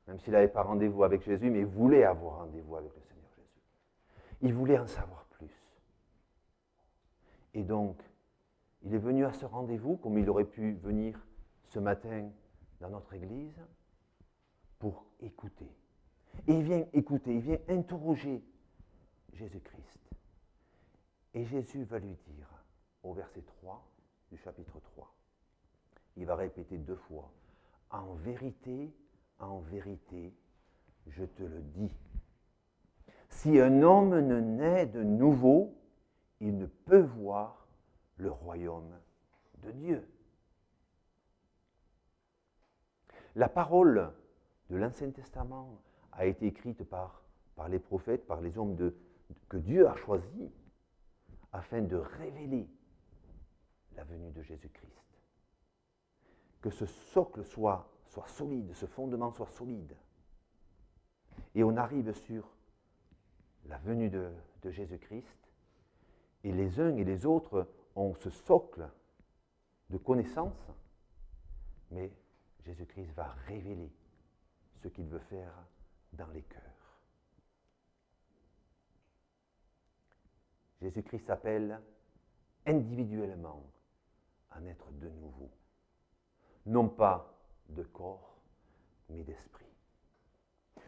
Même 0.08 0.19
s'il 0.19 0.34
n'avait 0.34 0.48
pas 0.48 0.63
rendez-vous 0.63 1.03
avec 1.03 1.22
Jésus, 1.22 1.50
mais 1.50 1.60
il 1.60 1.65
voulait 1.65 2.03
avoir 2.03 2.38
rendez-vous 2.38 2.75
avec 2.75 2.96
le 2.96 3.01
Seigneur 3.01 3.29
Jésus. 3.36 3.62
Il 4.41 4.53
voulait 4.53 4.79
en 4.79 4.88
savoir 4.88 5.25
plus. 5.25 5.51
Et 7.54 7.63
donc, 7.63 8.02
il 8.84 8.93
est 8.93 8.99
venu 8.99 9.25
à 9.25 9.34
ce 9.34 9.45
rendez-vous, 9.45 9.97
comme 9.97 10.17
il 10.17 10.30
aurait 10.30 10.45
pu 10.45 10.73
venir 10.75 11.19
ce 11.65 11.80
matin 11.80 12.30
dans 12.80 12.89
notre 12.89 13.13
église, 13.13 13.60
pour 14.80 15.06
écouter. 15.19 15.69
Et 16.47 16.54
il 16.54 16.63
vient 16.63 16.86
écouter, 16.93 17.36
il 17.36 17.41
vient 17.41 17.60
interroger 17.67 18.43
Jésus-Christ. 19.34 19.99
Et 21.34 21.45
Jésus 21.45 21.84
va 21.84 21.99
lui 21.99 22.15
dire, 22.28 22.47
au 23.04 23.13
verset 23.13 23.41
3 23.41 23.86
du 24.32 24.38
chapitre 24.38 24.80
3, 24.80 25.13
il 26.17 26.25
va 26.25 26.36
répéter 26.36 26.78
deux 26.78 26.95
fois, 26.95 27.32
en 27.91 28.13
vérité, 28.15 28.91
en 29.39 29.60
vérité, 29.60 30.34
je 31.08 31.23
te 31.23 31.43
le 31.43 31.62
dis. 31.62 31.91
Si 33.30 33.60
un 33.60 33.84
homme 33.84 34.19
ne 34.19 34.39
naît 34.39 34.86
de 34.86 35.04
nouveau, 35.04 35.75
il 36.41 36.58
ne 36.58 36.65
peut 36.65 37.02
voir 37.02 37.67
le 38.17 38.32
royaume 38.32 38.99
de 39.63 39.71
Dieu. 39.71 40.08
La 43.36 43.47
parole 43.47 44.12
de 44.69 44.75
l'Ancien 44.75 45.12
Testament 45.12 45.80
a 46.12 46.26
été 46.26 46.48
écrite 46.48 46.84
par, 46.84 47.24
par 47.56 47.69
les 47.69 47.80
prophètes, 47.80 48.26
par 48.26 48.41
les 48.41 48.58
hommes 48.58 48.76
de, 48.76 48.95
que 49.48 49.58
Dieu 49.58 49.88
a 49.88 49.95
choisis 49.95 50.52
afin 51.52 51.82
de 51.82 51.95
révéler 51.95 52.67
la 53.95 54.04
venue 54.04 54.32
de 54.32 54.41
Jésus-Christ. 54.41 54.88
Que 56.62 56.69
ce 56.69 56.86
socle 56.86 57.43
soit, 57.43 57.89
soit 58.06 58.28
solide, 58.28 58.74
ce 58.74 58.86
fondement 58.86 59.32
soit 59.32 59.48
solide. 59.48 59.95
Et 61.56 61.63
on 61.63 61.78
arrive 61.78 62.13
sur 62.13 62.50
la 63.65 63.78
venue 63.78 64.10
de, 64.10 64.32
de 64.62 64.72
Jésus-Christ, 64.72 65.38
et 66.43 66.52
les 66.52 66.80
uns 66.80 66.95
et 66.95 67.04
les 67.04 67.26
autres 67.26 67.67
ont 67.95 68.13
ce 68.15 68.30
socle 68.30 68.89
de 69.89 69.98
connaissance, 69.98 70.72
mais 71.91 72.12
Jésus-Christ 72.62 73.12
va 73.13 73.36
révéler 73.48 73.91
ce 74.82 74.88
qu'il 74.88 75.08
veut 75.08 75.19
faire 75.19 75.54
dans 76.13 76.28
les 76.28 76.43
cœurs. 76.43 76.62
Jésus-Christ 80.82 81.30
appelle 81.30 81.82
individuellement 82.65 83.69
à 84.52 84.62
naître 84.62 84.91
de 84.91 85.10
nouveau, 85.10 85.52
non 86.65 86.88
pas 86.88 87.34
de 87.69 87.84
corps, 87.84 88.41
mais 89.10 89.24
d'esprit. 89.24 89.65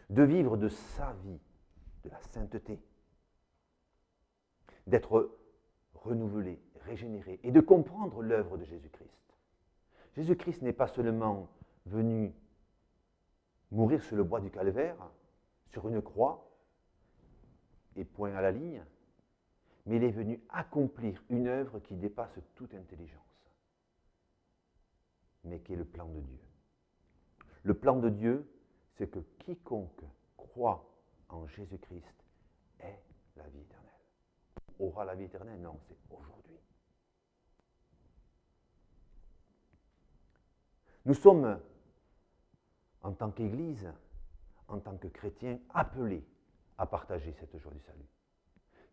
De 0.10 0.24
vivre 0.24 0.58
de 0.58 0.70
sa 0.70 1.14
vie, 1.26 1.40
de 2.04 2.10
la 2.10 2.22
sainteté, 2.22 2.80
d'être 4.88 5.38
renouvelé, 5.94 6.62
régénéré 6.82 7.40
et 7.44 7.52
de 7.52 7.62
comprendre 7.62 8.22
l'œuvre 8.22 8.58
de 8.58 8.66
Jésus-Christ. 8.66 9.38
Jésus-Christ 10.16 10.62
n'est 10.62 10.74
pas 10.74 10.88
seulement 10.88 11.50
venu 11.86 12.34
mourir 13.72 14.04
sur 14.04 14.18
le 14.18 14.24
bois 14.24 14.42
du 14.42 14.52
calvaire, 14.52 14.98
sur 15.68 15.88
une 15.88 16.02
croix, 16.02 16.48
et 17.96 18.06
point 18.06 18.34
à 18.36 18.42
la 18.42 18.52
ligne, 18.52 18.84
mais 19.86 19.98
il 19.98 20.04
est 20.04 20.12
venu 20.12 20.42
accomplir 20.50 21.24
une 21.30 21.48
œuvre 21.48 21.80
qui 21.80 21.96
dépasse 21.96 22.38
toute 22.56 22.74
intelligence, 22.74 23.52
mais 25.44 25.60
qui 25.60 25.74
est 25.74 25.78
le 25.78 25.86
plan 25.86 26.08
de 26.08 26.20
Dieu. 26.22 26.40
Le 27.64 27.74
plan 27.74 27.98
de 27.98 28.10
Dieu, 28.10 28.50
c'est 28.96 29.10
que 29.10 29.20
quiconque 29.40 30.04
croit 30.38 30.88
en 31.30 31.48
Jésus-Christ 31.48 32.26
ait 32.80 33.00
la 33.36 33.48
vie 33.50 33.62
éternelle. 33.62 33.90
Aura 34.80 35.06
la 35.06 35.16
vie 35.16 35.26
éternelle? 35.26 35.60
Non, 35.62 35.80
c'est 35.88 35.98
aujourd'hui. 36.10 36.58
Nous 41.06 41.14
sommes 41.14 41.60
en 43.04 43.14
tant 43.14 43.32
qu'Église, 43.32 43.92
en 44.68 44.80
tant 44.80 44.98
que 44.98 45.08
chrétien, 45.08 45.60
appelé 45.74 46.26
à 46.78 46.86
partager 46.86 47.32
cette 47.34 47.58
joie 47.58 47.72
du 47.72 47.80
salut, 47.82 48.08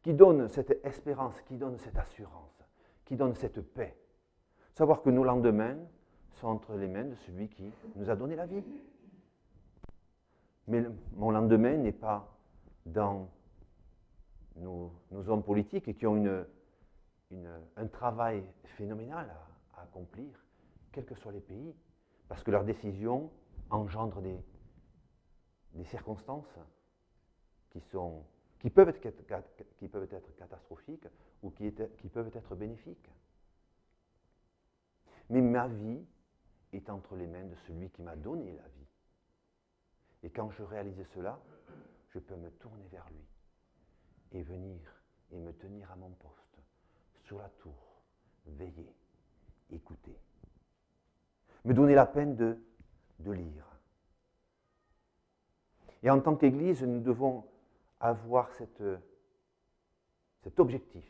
qui 0.03 0.15
donne 0.15 0.49
cette 0.49 0.85
espérance, 0.85 1.41
qui 1.43 1.57
donne 1.57 1.79
cette 1.79 1.97
assurance, 1.97 2.65
qui 3.05 3.17
donne 3.17 3.35
cette 3.35 3.61
paix. 3.61 3.97
Savoir 4.75 5.03
que 5.03 5.11
nos 5.11 5.25
lendemains 5.25 5.77
sont 6.33 6.49
entre 6.49 6.75
les 6.77 6.89
mains 6.89 7.05
de 7.05 7.15
celui 7.17 7.49
qui 7.49 7.73
nous 7.97 8.11
a 8.11 8.17
donné 8.17 8.37
la 8.37 8.47
vie. 8.47 8.63
Mais 10.67 10.85
mon 11.15 11.31
lendemain 11.31 11.77
n'est 11.77 11.93
pas 11.93 12.37
dans 12.85 13.29
nos, 14.57 14.93
hommes 15.27 15.43
politiques 15.43 15.97
qui 15.97 16.07
ont 16.07 16.45
un 17.77 17.87
travail 17.87 18.45
phénoménal 18.77 19.31
à, 19.31 19.81
à 19.81 19.83
accomplir, 19.85 20.29
quels 20.93 21.07
que 21.07 21.15
soient 21.15 21.33
les 21.33 21.41
pays, 21.41 21.75
parce 22.29 22.43
que 22.43 22.51
leurs 22.51 22.65
décisions 22.65 23.31
engendre 23.71 24.21
des, 24.21 24.43
circonstances 25.85 26.59
qui, 27.71 27.81
sont, 27.93 28.25
qui, 28.59 28.71
peuvent 28.71 28.89
être, 28.89 29.01
qui 29.79 29.89
peuvent 29.89 30.13
être 30.13 30.35
catastrophiques 30.37 31.07
ou 31.43 31.51
qui 31.51 31.71
peuvent 31.71 32.31
être 32.35 32.55
bénéfiques. 32.57 33.11
Mais 35.31 35.41
ma 35.41 35.69
vie 35.69 36.05
est 36.73 36.89
entre 36.91 37.17
les 37.17 37.27
mains 37.27 37.45
de 37.45 37.55
celui 37.67 37.91
qui 37.91 38.03
m'a 38.03 38.17
donné 38.17 38.53
la 38.53 38.69
vie. 38.69 38.87
Et 40.23 40.31
quand 40.31 40.51
je 40.51 40.63
réalise 40.63 41.03
cela, 41.15 41.39
je 42.09 42.19
peux 42.19 42.37
me 42.37 42.51
tourner 42.51 42.87
vers 42.89 43.09
lui 43.11 43.27
et 44.33 44.43
venir 44.43 44.81
et 45.31 45.39
me 45.39 45.53
tenir 45.53 45.91
à 45.93 45.97
mon 45.97 46.11
poste 46.11 46.59
sur 47.25 47.39
la 47.39 47.49
tour, 47.61 48.03
veiller, 48.47 48.95
écouter. 49.71 50.17
Me 51.65 51.75
donner 51.75 51.95
la 51.95 52.07
peine 52.07 52.35
de, 52.37 52.59
de 53.21 53.33
lire. 53.33 53.65
Et 56.03 56.11
en 56.11 56.21
tant 56.21 56.37
qu'Église, 56.37 56.83
nous 56.83 57.01
devons 57.01 57.45
avoir 58.01 58.51
cet 58.53 58.83
objectif 60.59 61.05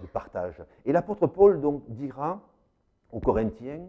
de 0.00 0.06
partage. 0.06 0.62
Et 0.84 0.92
l'apôtre 0.92 1.26
Paul 1.26 1.60
donc 1.60 1.88
dira 1.88 2.40
aux 3.10 3.20
Corinthiens, 3.20 3.88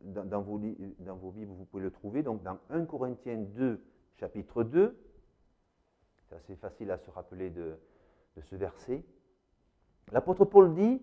dans, 0.00 0.40
vos, 0.42 0.60
dans, 0.98 1.16
vos, 1.16 1.30
Bibles, 1.30 1.52
vous 1.52 1.64
pouvez 1.64 1.82
le 1.82 1.90
trouver, 1.90 2.22
donc 2.22 2.42
dans 2.42 2.58
1 2.70 2.84
Corinthiens 2.84 3.38
2, 3.38 3.82
chapitre 4.16 4.62
2, 4.62 4.98
c'est 6.28 6.34
assez 6.34 6.56
facile 6.56 6.90
à 6.90 6.98
se 6.98 7.10
rappeler 7.10 7.50
de 7.50 7.78
ce 8.42 8.56
verset. 8.56 9.04
L'apôtre 10.12 10.44
Paul 10.44 10.74
dit, 10.74 11.02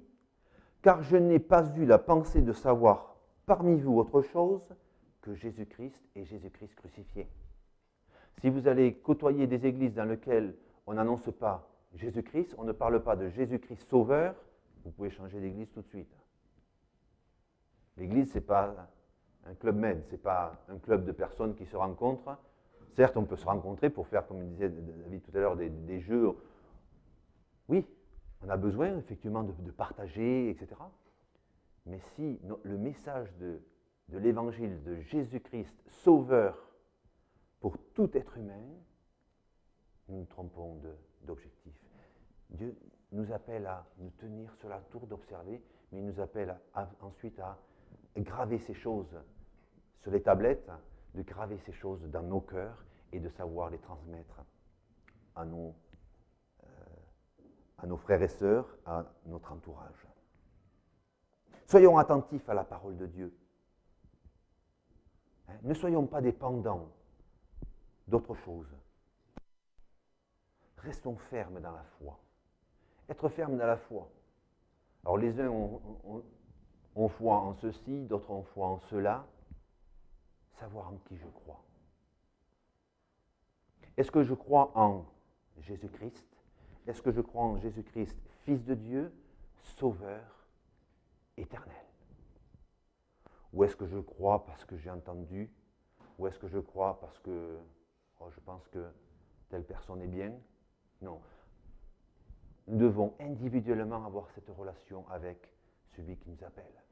car 0.82 1.02
je 1.02 1.18
n'ai 1.18 1.40
pas 1.40 1.66
eu 1.78 1.86
la 1.86 1.98
pensée 1.98 2.42
de 2.42 2.54
savoir 2.54 3.13
parmi 3.46 3.80
vous 3.80 3.98
autre 3.98 4.22
chose 4.22 4.62
que 5.22 5.36
Jésus-Christ 5.36 6.02
et 6.16 6.26
Jésus-Christ 6.26 6.76
crucifié. 6.76 7.28
Si 8.42 8.50
vous 8.50 8.68
allez 8.68 8.96
côtoyer 8.96 9.48
des 9.48 9.66
églises 9.66 9.94
dans 9.94 10.06
lesquelles 10.06 10.56
on 10.86 10.94
n'annonce 10.94 11.30
pas 11.40 11.70
Jésus-Christ, 11.96 12.56
on 12.58 12.64
ne 12.64 12.72
parle 12.72 13.02
pas 13.02 13.16
de 13.16 13.30
Jésus-Christ 13.30 13.90
sauveur, 13.90 14.36
vous 14.84 14.92
pouvez 14.92 15.10
changer 15.10 15.40
d'église 15.40 15.72
tout 15.72 15.82
de 15.82 15.88
suite. 15.88 16.14
L'église, 17.98 18.32
ce 18.32 18.36
n'est 18.36 18.42
pas 18.42 18.90
un 19.46 19.54
club 19.56 19.76
med, 19.76 20.04
ce 20.08 20.12
n'est 20.12 20.18
pas 20.18 20.64
un 20.68 20.78
club 20.78 21.06
de 21.06 21.12
personnes 21.12 21.56
qui 21.56 21.66
se 21.66 21.76
rencontrent. 21.76 22.38
Certes, 22.96 23.18
on 23.18 23.26
peut 23.26 23.36
se 23.36 23.46
rencontrer 23.46 23.90
pour 23.90 24.08
faire, 24.08 24.28
comme 24.28 24.46
disait 24.48 24.70
David 24.70 25.24
tout 25.24 25.32
à 25.36 25.40
l'heure, 25.40 25.56
des, 25.56 26.00
jeux. 26.00 26.32
Oui, 27.68 27.86
on 28.46 28.50
a 28.50 28.58
besoin 28.58 28.98
effectivement 28.98 29.44
de, 29.44 29.72
partager, 29.72 30.50
etc. 30.50 30.76
Mais 31.86 32.00
si 32.16 32.40
le 32.64 32.78
message 32.78 33.34
de, 33.38 33.62
l'évangile 34.10 34.82
de 34.84 34.96
Jésus-Christ, 35.02 35.76
sauveur 35.86 36.58
pour 37.60 37.78
tout 37.94 38.10
être 38.16 38.38
humain, 38.38 38.64
nous 40.08 40.20
nous 40.20 40.26
trompons 40.26 40.82
d'objectif. 41.24 41.74
Dieu 42.50 42.78
nous 43.12 43.32
appelle 43.32 43.66
à 43.66 43.86
nous 43.98 44.10
tenir 44.12 44.54
sur 44.56 44.70
la 44.70 44.80
tour 44.80 45.08
d'observer, 45.08 45.62
mais 45.92 46.00
il 46.00 46.06
nous 46.06 46.20
appelle 46.20 46.56
ensuite 47.02 47.40
à 47.40 47.58
graver 48.18 48.60
ces 48.60 48.74
choses 48.74 49.18
sur 50.02 50.12
les 50.12 50.22
tablettes, 50.22 50.72
de 51.16 51.22
graver 51.22 51.58
ces 51.60 51.72
choses 51.72 52.04
dans 52.10 52.24
nos 52.24 52.42
cœurs 52.42 52.84
et 53.12 53.20
de 53.20 53.30
savoir 53.30 53.70
les 53.70 53.80
transmettre 53.80 54.42
à 55.36 55.46
nos, 55.46 55.76
euh, 56.64 56.68
à 57.78 57.88
nos 57.88 57.98
frères 57.98 58.22
et 58.22 58.28
sœurs, 58.28 58.68
à 58.86 59.06
notre 59.26 59.52
entourage. 59.52 60.08
Soyons 61.66 61.98
attentifs 61.98 62.48
à 62.50 62.54
la 62.54 62.64
parole 62.64 62.98
de 62.98 63.08
Dieu. 63.08 63.34
Hein, 65.48 65.56
ne 65.64 65.74
soyons 65.74 66.06
pas 66.06 66.22
dépendants 66.22 66.90
d'autre 68.08 68.36
chose. 68.36 68.68
Restons 70.78 71.18
fermes 71.18 71.60
dans 71.62 71.72
la 71.72 71.84
foi. 71.98 72.20
Être 73.10 73.30
ferme 73.30 73.58
dans 73.58 73.66
la 73.66 73.78
foi. 73.78 74.10
Alors 75.04 75.18
les 75.18 75.40
uns 75.40 75.50
ont, 75.50 77.10
foi 77.10 77.38
en 77.38 77.56
ceci, 77.56 78.06
d'autres 78.06 78.32
ont 78.32 78.44
foi 78.44 78.68
en 78.68 78.80
cela. 78.80 79.26
Savoir 80.60 80.90
en 80.90 80.98
qui 81.08 81.18
je 81.18 81.28
crois. 81.28 81.64
Est-ce 83.98 84.12
que 84.12 84.24
je 84.24 84.34
crois 84.34 84.72
en 84.76 85.06
Jésus-Christ? 85.60 86.26
Est-ce 86.88 87.02
que 87.02 87.12
je 87.12 87.22
crois 87.22 87.44
en 87.44 87.58
Jésus-Christ, 87.58 88.18
Fils 88.46 88.64
de 88.66 88.74
Dieu, 88.74 89.14
Sauveur, 89.62 90.33
éternel 91.38 91.86
Ou 93.54 93.64
est-ce 93.64 93.76
que 93.76 93.86
je 93.86 94.00
crois 94.00 94.46
parce 94.46 94.66
que 94.66 94.78
j'ai 94.78 94.90
entendu? 94.90 95.52
Ou 96.18 96.28
est-ce 96.28 96.40
que 96.40 96.48
je 96.48 96.60
crois 96.60 97.00
parce 97.00 97.20
que 97.20 97.60
oh, 98.20 98.30
je 98.30 98.40
pense 98.40 98.68
que 98.68 98.92
telle 99.50 99.66
personne 99.66 100.02
est 100.02 100.08
bien? 100.08 100.34
Non. 101.02 101.22
Nous 102.68 102.78
devons 102.78 103.16
individuellement 103.20 104.06
avoir 104.06 104.30
cette 104.32 104.50
relation 104.50 105.08
avec 105.10 105.50
celui 105.96 106.18
qui 106.18 106.30
nous 106.30 106.44
appelle 106.44 106.84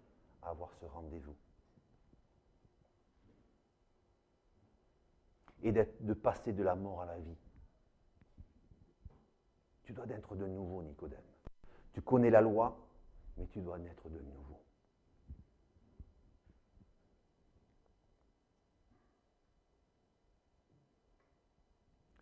avoir 0.41 0.73
ce 0.73 0.85
rendez-vous. 0.85 1.35
Et 5.63 5.71
de 5.71 6.13
passer 6.13 6.53
de 6.53 6.63
la 6.63 6.75
mort 6.75 7.01
à 7.01 7.05
la 7.05 7.19
vie. 7.19 7.37
Tu 9.83 9.93
dois 9.93 10.07
naître 10.07 10.35
de 10.35 10.47
nouveau, 10.47 10.81
Nicodème. 10.81 11.19
Tu 11.93 12.01
connais 12.01 12.31
la 12.31 12.41
loi, 12.41 12.77
mais 13.37 13.47
tu 13.47 13.61
dois 13.61 13.77
naître 13.77 14.09
de 14.09 14.19
nouveau. 14.19 14.59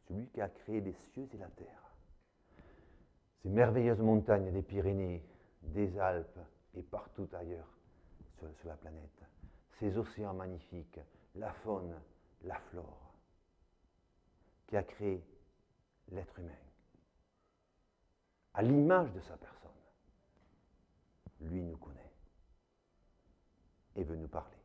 Celui 0.08 0.28
qui 0.30 0.42
a 0.42 0.50
créé 0.50 0.82
les 0.82 0.94
cieux 0.94 1.30
et 1.34 1.38
la 1.38 1.50
terre 1.50 1.90
ces 3.42 3.50
merveilleuses 3.50 4.00
montagnes 4.00 4.52
des 4.52 4.62
Pyrénées, 4.62 5.24
des 5.62 5.98
Alpes 6.00 6.40
et 6.76 6.82
partout 6.82 7.28
ailleurs 7.34 7.68
sur, 8.38 8.48
la 8.66 8.76
planète, 8.76 9.24
ces 9.80 9.98
océans 9.98 10.34
magnifiques, 10.34 11.00
la 11.36 11.52
faune, 11.54 11.96
la 12.44 12.60
flore, 12.72 13.14
qui 14.68 14.78
a 14.78 14.84
créé 14.84 15.24
l'être 16.10 16.38
humain 16.40 16.52
à 18.54 18.62
l'image 18.62 19.12
de 19.14 19.22
sa 19.22 19.38
personne. 19.38 19.69
Lui 21.42 21.62
nous 21.62 21.78
connaît 21.78 22.12
et 23.96 24.04
veut 24.04 24.16
nous 24.16 24.28
parler 24.28 24.58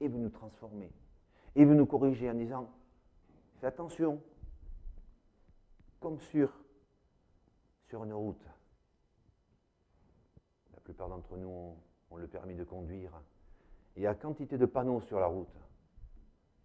et 0.00 0.08
veut 0.08 0.18
nous 0.18 0.30
transformer 0.30 0.90
et 1.54 1.64
veut 1.64 1.74
nous 1.74 1.86
corriger 1.86 2.30
en 2.30 2.34
disant 2.34 2.70
fais 3.60 3.66
attention, 3.66 4.22
comme 6.00 6.18
sur 6.18 6.52
sur 7.86 8.04
une 8.04 8.12
route. 8.12 8.44
La 10.72 10.80
plupart 10.80 11.08
d'entre 11.08 11.36
nous 11.36 11.76
ont, 12.10 12.16
le 12.16 12.28
permis 12.28 12.54
de 12.54 12.64
conduire. 12.64 13.12
Il 13.96 14.02
y 14.02 14.06
a 14.06 14.14
quantité 14.14 14.56
de 14.56 14.66
panneaux 14.66 15.00
sur 15.00 15.18
la 15.18 15.26
route 15.26 15.56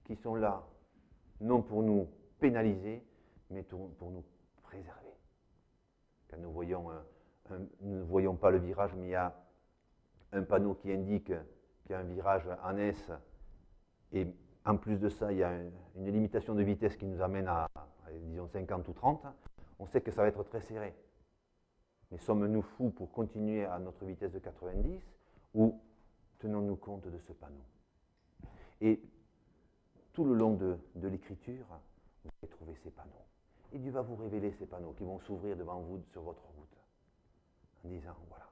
qui 0.06 0.16
sont 0.16 0.36
là, 0.36 0.68
non 1.42 1.62
pour 1.62 1.84
nous 1.84 2.08
pénaliser, 2.40 3.04
mais 3.50 3.64
pour 3.64 4.12
nous 4.12 4.24
préserver. 4.64 5.14
Quand 6.30 6.38
nous 6.38 6.52
voyons, 6.52 6.90
nous 7.82 7.98
ne 7.98 8.04
voyons 8.04 8.36
pas 8.36 8.52
le 8.52 8.58
virage, 8.58 8.94
mais 8.96 9.08
il 9.08 9.12
y 9.12 9.16
a 9.16 9.36
un 10.32 10.44
panneau 10.44 10.76
qui 10.76 10.92
indique 10.92 11.26
qu'il 11.26 11.92
y 11.92 11.94
a 11.94 12.00
un 12.00 12.04
virage 12.04 12.48
en 12.64 12.78
S, 12.78 13.12
et 14.12 14.28
en 14.66 14.78
plus 14.78 15.00
de 15.00 15.10
ça, 15.10 15.32
il 15.32 15.40
y 15.40 15.44
a 15.44 15.54
une 15.96 16.12
limitation 16.12 16.54
de 16.56 16.64
vitesse 16.64 16.96
qui 16.96 17.06
nous 17.06 17.22
amène 17.22 17.48
à, 17.48 17.68
disons, 18.24 18.48
50 18.48 18.88
ou 18.88 18.94
30, 18.94 19.26
on 19.80 19.86
sait 19.86 20.02
que 20.02 20.12
ça 20.12 20.22
va 20.22 20.28
être 20.28 20.44
très 20.44 20.62
serré. 20.62 20.94
Mais 22.12 22.18
sommes-nous 22.18 22.62
fous 22.62 22.90
pour 22.90 23.12
continuer 23.12 23.66
à 23.66 23.80
notre 23.80 24.04
vitesse 24.06 24.32
de 24.32 24.40
90 24.40 25.02
ou 25.54 25.80
tenons-nous 26.40 26.76
compte 26.76 27.08
de 27.08 27.20
ce 27.20 27.34
panneau? 27.34 27.64
Et 28.82 29.02
tout 30.14 30.26
le 30.26 30.34
long 30.34 30.56
de, 30.56 30.78
l'écriture, 31.08 31.66
vous 32.24 32.32
allez 32.42 32.50
trouver 32.50 32.76
ces 32.76 32.90
panneaux. 32.90 33.26
Et 33.72 33.78
Dieu 33.78 33.92
va 33.92 34.02
vous 34.02 34.16
révéler 34.16 34.52
ces 34.52 34.66
panneaux 34.66 34.94
qui 34.94 35.04
vont 35.04 35.20
s'ouvrir 35.20 35.56
devant 35.56 35.80
vous 35.80 36.02
sur 36.12 36.24
votre 36.24 36.44
route 36.44 36.79
en 37.84 37.90
disant, 37.90 38.16
voilà, 38.28 38.52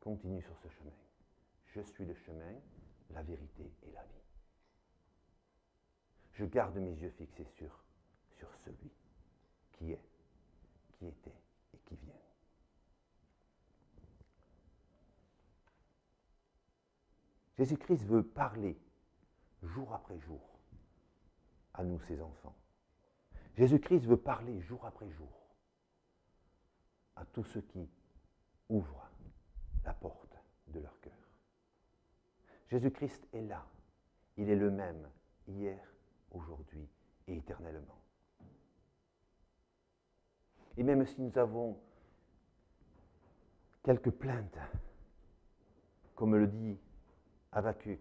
continue 0.00 0.42
sur 0.42 0.56
ce 0.58 0.68
chemin. 0.68 0.92
Je 1.66 1.80
suis 1.80 2.04
le 2.04 2.14
chemin, 2.14 2.54
la 3.10 3.22
vérité 3.22 3.70
et 3.82 3.92
la 3.92 4.02
vie. 4.04 4.24
Je 6.32 6.44
garde 6.44 6.76
mes 6.76 6.94
yeux 6.94 7.10
fixés 7.10 7.46
sur, 7.56 7.84
sur 8.36 8.48
celui 8.64 8.90
qui 9.72 9.92
est, 9.92 10.04
qui 10.92 11.06
était 11.06 11.34
et 11.72 11.78
qui 11.78 11.96
vient. 11.96 12.14
Jésus-Christ 17.56 18.04
veut 18.04 18.24
parler 18.24 18.76
jour 19.62 19.92
après 19.92 20.18
jour 20.18 20.58
à 21.74 21.84
nous, 21.84 22.00
ses 22.00 22.20
enfants. 22.20 22.56
Jésus-Christ 23.56 24.06
veut 24.06 24.16
parler 24.16 24.60
jour 24.60 24.84
après 24.84 25.08
jour 25.10 25.56
à 27.16 27.24
tous 27.26 27.44
ceux 27.44 27.60
qui 27.60 27.88
ouvrent 28.68 29.10
la 29.84 29.94
porte 29.94 30.36
de 30.68 30.80
leur 30.80 30.98
cœur. 31.00 31.12
Jésus-Christ 32.68 33.26
est 33.32 33.42
là. 33.42 33.66
Il 34.36 34.50
est 34.50 34.56
le 34.56 34.70
même 34.70 35.08
hier, 35.46 35.78
aujourd'hui 36.30 36.88
et 37.28 37.36
éternellement. 37.36 37.98
Et 40.76 40.82
même 40.82 41.04
si 41.06 41.20
nous 41.20 41.38
avons 41.38 41.78
quelques 43.84 44.10
plaintes, 44.10 44.58
comme 46.14 46.34
le 46.34 46.46
dit 46.46 46.78
Habakkuk. 47.52 48.00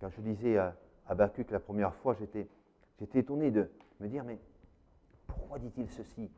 Quand 0.00 0.10
je 0.10 0.20
lisais 0.20 0.58
Habakkuk 1.06 1.50
la 1.50 1.60
première 1.60 1.94
fois, 1.96 2.14
j'étais 2.14 2.48
étonné 3.14 3.50
de 3.50 3.70
me 4.00 4.08
dire, 4.08 4.24
mais 4.24 4.38
pourquoi 5.26 5.58
dit-il 5.58 5.88
ceci? 5.90 6.30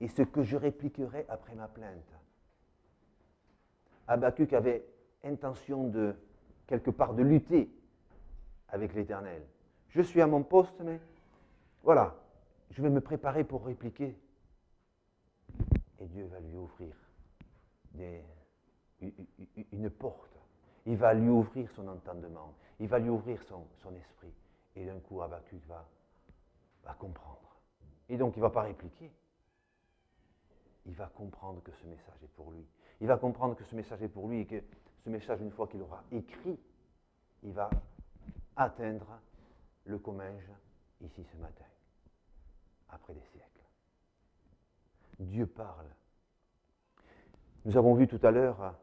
Et 0.00 0.08
ce 0.08 0.22
que 0.22 0.42
je 0.42 0.56
répliquerai 0.56 1.26
après 1.28 1.54
ma 1.54 1.68
plainte. 1.68 2.14
Habakkuk 4.06 4.52
avait 4.52 4.84
intention 5.22 5.88
de, 5.88 6.14
quelque 6.66 6.90
part, 6.90 7.14
de 7.14 7.22
lutter 7.22 7.70
avec 8.68 8.94
l'Éternel. 8.94 9.42
Je 9.88 10.02
suis 10.02 10.20
à 10.20 10.26
mon 10.26 10.42
poste, 10.42 10.80
mais 10.80 11.00
voilà, 11.82 12.14
je 12.70 12.82
vais 12.82 12.90
me 12.90 13.00
préparer 13.00 13.44
pour 13.44 13.64
répliquer. 13.64 14.16
Et 16.00 16.06
Dieu 16.06 16.26
va 16.26 16.40
lui 16.40 16.56
ouvrir 16.56 16.94
une 19.72 19.90
porte. 19.90 20.30
Il 20.86 20.96
va 20.96 21.14
lui 21.14 21.28
ouvrir 21.28 21.70
son 21.70 21.88
entendement. 21.88 22.52
Il 22.80 22.88
va 22.88 22.98
lui 22.98 23.08
ouvrir 23.08 23.42
son, 23.44 23.64
esprit. 23.94 24.32
Et 24.76 24.84
d'un 24.84 24.98
coup, 24.98 25.22
Habakkuk 25.22 25.64
va, 25.68 25.86
va 26.84 26.94
comprendre. 26.94 27.60
Et 28.08 28.16
donc, 28.16 28.34
il 28.36 28.40
ne 28.40 28.44
va 28.44 28.50
pas 28.50 28.62
répliquer. 28.62 29.10
Il 30.86 30.94
va 30.94 31.06
comprendre 31.06 31.62
que 31.62 31.72
ce 31.72 31.86
message 31.86 32.22
est 32.22 32.34
pour 32.34 32.50
lui. 32.52 32.66
Il 33.00 33.06
va 33.06 33.16
comprendre 33.16 33.56
que 33.56 33.64
ce 33.64 33.74
message 33.74 34.02
est 34.02 34.08
pour 34.08 34.28
lui 34.28 34.40
et 34.40 34.46
que 34.46 34.62
ce 35.04 35.10
message, 35.10 35.40
une 35.40 35.50
fois 35.50 35.66
qu'il 35.66 35.82
aura 35.82 36.02
écrit, 36.12 36.58
il 37.42 37.52
va 37.52 37.70
atteindre 38.56 39.20
le 39.84 39.98
Comminges 39.98 40.50
ici 41.02 41.24
ce 41.24 41.36
matin, 41.36 41.64
après 42.88 43.14
des 43.14 43.24
siècles. 43.32 43.44
Dieu 45.18 45.46
parle. 45.46 45.86
Nous 47.64 47.76
avons 47.76 47.94
vu 47.94 48.06
tout 48.06 48.20
à 48.22 48.30
l'heure 48.30 48.74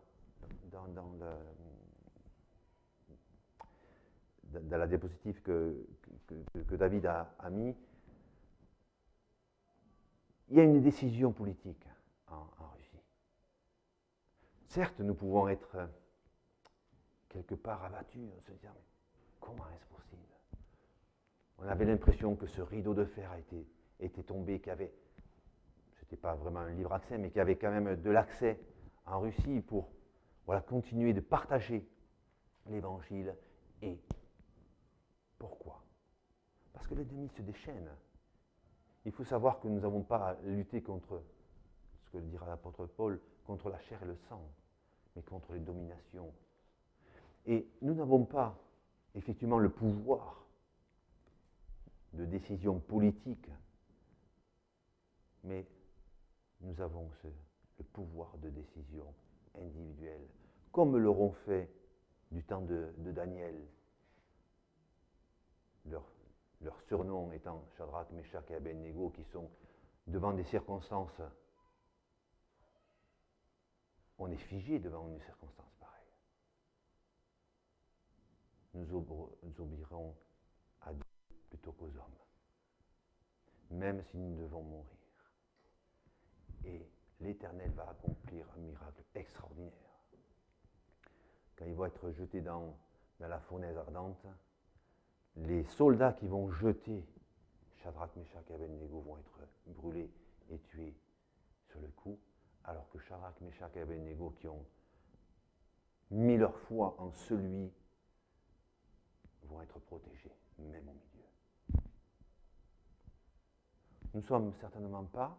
dans, 0.71 0.87
dans, 0.87 1.07
la 4.69 4.87
diapositive 4.87 5.41
que, 5.41 5.85
que, 6.67 6.75
David 6.75 7.05
a, 7.05 7.33
a, 7.39 7.49
mis, 7.49 7.75
il 10.51 10.57
y 10.57 10.59
a 10.59 10.63
une 10.63 10.81
décision 10.81 11.31
politique 11.31 11.87
en, 12.27 12.45
Russie. 12.75 13.01
Certes, 14.67 14.99
nous 14.99 15.15
pouvons 15.15 15.47
être 15.47 15.89
quelque 17.29 17.55
part 17.55 17.85
abattus, 17.85 18.29
se 18.45 18.51
dire, 18.51 18.71
mais 18.75 18.83
comment 19.39 19.63
est-ce 19.69 19.85
possible? 19.85 20.27
On 21.57 21.67
avait 21.67 21.85
l'impression 21.85 22.35
que 22.35 22.47
ce 22.47 22.61
rideau 22.61 22.93
de 22.93 23.05
fer 23.05 23.31
a 23.31 23.39
été, 23.39 23.65
était 24.01 24.23
tombé, 24.23 24.59
qu'il 24.59 24.67
y 24.67 24.71
avait, 24.71 24.93
ce 25.93 26.01
n'était 26.01 26.17
pas 26.17 26.35
vraiment 26.35 26.59
un 26.59 26.73
livre 26.73 26.91
accès, 26.91 27.17
mais 27.17 27.29
qu'il 27.29 27.37
y 27.37 27.41
avait 27.41 27.57
quand 27.57 27.71
même 27.71 27.95
de 28.01 28.09
l'accès 28.09 28.59
en 29.05 29.21
Russie 29.21 29.61
pour 29.61 29.89
continuer 30.67 31.13
de 31.13 31.21
partager 31.21 31.87
l'évangile. 32.67 33.33
Et 33.81 33.97
pourquoi? 35.39 35.81
Parce 36.73 36.87
que 36.87 36.95
l'ennemi 36.95 37.29
se 37.29 37.41
déchaîne. 37.41 37.89
Il 39.05 39.11
faut 39.11 39.23
savoir 39.23 39.59
que 39.59 39.67
nous 39.67 39.79
n'avons 39.79 40.03
pas 40.03 40.29
à 40.29 40.33
lutter 40.43 40.81
contre, 40.81 41.23
ce 42.05 42.09
que 42.11 42.17
dira 42.17 42.47
l'apôtre 42.47 42.85
Paul, 42.85 43.19
contre 43.45 43.69
la 43.69 43.79
chair 43.79 44.01
et 44.03 44.05
le 44.05 44.15
sang, 44.29 44.41
mais 45.15 45.23
contre 45.23 45.53
les 45.53 45.59
dominations. 45.59 46.31
Et 47.47 47.67
nous 47.81 47.95
n'avons 47.95 48.25
pas 48.25 48.55
effectivement 49.15 49.57
le 49.57 49.69
pouvoir 49.69 50.45
de 52.13 52.25
décision 52.25 52.79
politique, 52.79 53.49
mais 55.43 55.65
nous 56.61 56.79
avons 56.81 57.09
le 57.23 57.83
pouvoir 57.85 58.37
de 58.37 58.49
décision 58.49 59.05
individuelle, 59.55 60.27
comme 60.71 60.97
l'auront 60.97 61.31
fait 61.45 61.69
du 62.31 62.43
temps 62.43 62.61
de, 62.61 62.93
de 62.97 63.11
Daniel, 63.11 63.55
leur 65.85 66.03
leur 66.61 66.79
surnom 66.81 67.31
étant 67.31 67.65
Shadrach, 67.77 68.09
Meshach 68.11 68.49
et 68.51 68.55
Abednego, 68.55 69.09
qui 69.09 69.23
sont 69.25 69.49
devant 70.07 70.33
des 70.33 70.43
circonstances, 70.43 71.21
on 74.17 74.29
est 74.29 74.37
figé 74.37 74.79
devant 74.79 75.07
une 75.07 75.19
circonstance 75.21 75.73
pareille. 75.79 76.13
Nous, 78.75 78.93
obéirons 79.59 80.15
à 80.81 80.93
Dieu 80.93 81.03
plutôt 81.49 81.71
qu'aux 81.71 81.87
hommes, 81.97 82.19
même 83.71 84.03
si 84.03 84.17
nous 84.17 84.35
devons 84.37 84.63
mourir. 84.63 84.97
Et 86.63 86.87
l'Éternel 87.19 87.71
va 87.71 87.89
accomplir 87.89 88.47
un 88.55 88.59
miracle 88.59 89.03
extraordinaire. 89.15 89.71
Quand 91.55 91.65
il 91.65 91.73
va 91.73 91.87
être 91.87 92.11
jeté 92.11 92.41
dans, 92.41 92.77
dans 93.19 93.27
la 93.27 93.39
fournaise 93.39 93.77
ardente, 93.77 94.27
les 95.37 95.63
soldats 95.65 96.13
qui 96.13 96.27
vont 96.27 96.49
jeter 96.51 97.05
Shadrach, 97.77 98.15
Meshach 98.15 98.43
et 98.49 98.53
Abednego 98.53 98.99
vont 99.01 99.17
être 99.17 99.39
brûlés 99.67 100.11
et 100.49 100.59
tués 100.59 100.95
sur 101.69 101.79
le 101.81 101.87
coup, 101.87 102.19
alors 102.65 102.87
que 102.89 102.99
Shadrach, 102.99 103.39
Meshach 103.41 103.75
et 103.75 103.81
Abednego 103.81 104.31
qui 104.39 104.47
ont 104.47 104.65
mis 106.11 106.37
leur 106.37 106.55
foi 106.59 106.95
en 106.99 107.11
celui 107.11 107.71
vont 109.43 109.61
être 109.61 109.79
protégés, 109.79 110.35
même 110.59 110.87
au 110.87 110.93
milieu. 110.93 111.81
Nous 114.13 114.21
ne 114.21 114.25
sommes 114.25 114.53
certainement 114.59 115.05
pas, 115.05 115.37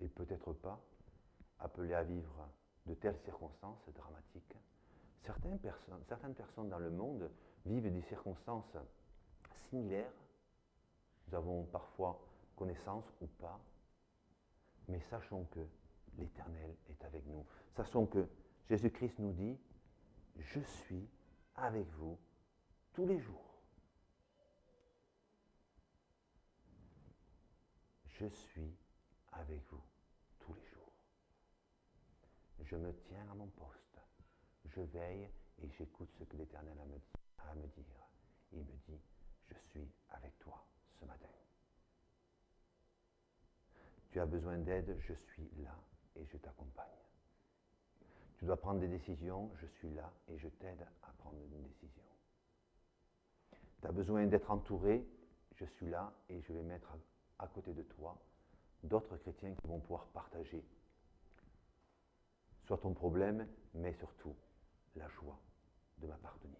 et 0.00 0.08
peut-être 0.08 0.52
pas, 0.52 0.80
appelés 1.58 1.94
à 1.94 2.02
vivre 2.02 2.48
de 2.86 2.94
telles 2.94 3.18
circonstances 3.18 3.88
dramatiques. 3.94 4.56
Certaines 5.24 5.58
personnes, 5.58 6.02
certaines 6.08 6.34
personnes 6.34 6.68
dans 6.68 6.78
le 6.78 6.90
monde 6.90 7.30
vivent 7.66 7.92
des 7.92 8.02
circonstances 8.02 8.76
similaires. 9.72 10.12
Nous 11.26 11.34
avons 11.34 11.64
parfois 11.64 12.20
connaissance 12.56 13.06
ou 13.22 13.26
pas, 13.26 13.58
mais 14.86 15.00
sachons 15.00 15.44
que 15.46 15.66
l'Éternel 16.18 16.76
est 16.90 17.04
avec 17.06 17.24
nous. 17.26 17.46
Sachons 17.74 18.04
que 18.06 18.28
Jésus-Christ 18.68 19.18
nous 19.18 19.32
dit, 19.32 19.58
je 20.36 20.60
suis 20.60 21.08
avec 21.54 21.86
vous 21.92 22.18
tous 22.92 23.06
les 23.06 23.18
jours. 23.18 23.62
Je 28.04 28.26
suis 28.26 28.76
avec 29.32 29.62
vous 29.70 29.82
tous 30.38 30.52
les 30.52 30.66
jours. 30.66 30.92
Je 32.60 32.76
me 32.76 32.92
tiens 33.08 33.26
à 33.30 33.34
mon 33.34 33.48
poste. 33.48 33.98
Je 34.66 34.82
veille 34.82 35.30
et 35.62 35.70
j'écoute 35.70 36.10
ce 36.18 36.24
que 36.24 36.36
l'Éternel 36.36 36.76
a, 36.78 37.50
à 37.50 37.54
me 37.54 37.66
dire. 37.68 38.10
Il 38.52 38.60
me 38.60 38.76
dit, 38.86 39.00
je 39.52 39.58
suis 39.70 39.88
avec 40.10 40.38
toi 40.38 40.64
ce 41.00 41.04
matin. 41.04 41.28
Tu 44.10 44.20
as 44.20 44.26
besoin 44.26 44.58
d'aide, 44.58 44.96
je 45.00 45.14
suis 45.14 45.48
là 45.62 45.76
et 46.16 46.26
je 46.26 46.36
t'accompagne. 46.36 46.86
Tu 48.38 48.44
dois 48.44 48.56
prendre 48.56 48.80
des 48.80 48.88
décisions, 48.88 49.50
je 49.60 49.66
suis 49.66 49.90
là 49.94 50.12
et 50.28 50.38
je 50.38 50.48
t'aide 50.48 50.86
à 51.02 51.12
prendre 51.18 51.36
une 51.38 51.62
décision. 51.62 52.02
Tu 53.80 53.86
as 53.86 53.92
besoin 53.92 54.26
d'être 54.26 54.50
entouré, 54.50 55.06
je 55.54 55.64
suis 55.64 55.88
là 55.88 56.12
et 56.28 56.40
je 56.42 56.52
vais 56.52 56.62
mettre 56.62 56.92
à 57.38 57.46
côté 57.48 57.72
de 57.72 57.82
toi 57.82 58.20
d'autres 58.82 59.16
chrétiens 59.16 59.54
qui 59.54 59.66
vont 59.66 59.80
pouvoir 59.80 60.06
partager 60.06 60.64
soit 62.66 62.78
ton 62.78 62.94
problème, 62.94 63.46
mais 63.74 63.92
surtout 63.94 64.34
la 64.96 65.08
joie 65.08 65.38
de 65.98 66.06
m'appartenir 66.06 66.58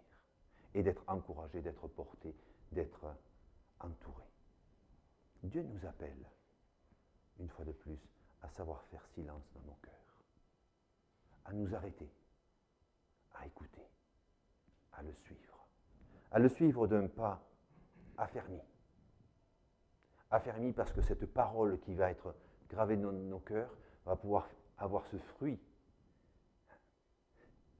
et 0.74 0.83
d'être 0.83 1.02
encouragé, 1.07 1.61
d'être 1.61 1.87
porté, 1.88 2.35
d'être 2.72 3.14
entouré. 3.80 4.24
Dieu 5.42 5.62
nous 5.62 5.87
appelle, 5.87 6.30
une 7.38 7.48
fois 7.48 7.64
de 7.64 7.72
plus, 7.72 7.98
à 8.42 8.48
savoir 8.50 8.82
faire 8.85 9.04
silence 9.14 9.50
dans 9.54 9.62
nos 9.62 9.78
cœurs, 9.82 9.92
à 11.44 11.52
nous 11.52 11.74
arrêter, 11.74 12.11
à 13.35 13.46
écouter, 13.46 13.87
à 14.92 15.02
le 15.02 15.12
suivre, 15.12 15.66
à 16.30 16.38
le 16.38 16.48
suivre 16.48 16.87
d'un 16.87 17.08
pas 17.08 17.42
affermi. 18.16 18.61
Affermi 20.30 20.72
parce 20.72 20.92
que 20.92 21.02
cette 21.02 21.26
parole 21.26 21.78
qui 21.80 21.94
va 21.94 22.11
être 22.11 22.35
gravée 22.68 22.96
dans 22.96 23.12
nos 23.12 23.40
cœurs 23.40 23.76
va 24.06 24.16
pouvoir 24.16 24.48
avoir 24.78 25.06
ce 25.06 25.16
fruit. 25.16 25.61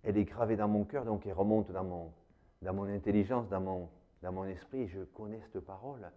Elle 0.03 0.19
est 0.19 0.25
gravée 0.25 0.57
dans 0.57 0.69
mon 0.69 0.85
cœur, 0.85 1.05
donc 1.05 1.27
elle 1.27 1.33
remonte 1.33 1.71
dans 1.71 1.85
mon, 1.85 2.13
dans 2.61 2.75
mon 2.75 2.85
intelligence, 2.85 3.49
dans 3.49 3.61
mon, 3.61 3.89
dans 4.23 4.33
mon 4.33 4.45
esprit, 4.45 4.89
je 4.89 5.03
connais 5.03 5.41
cette 5.53 5.61
parole. 5.61 6.11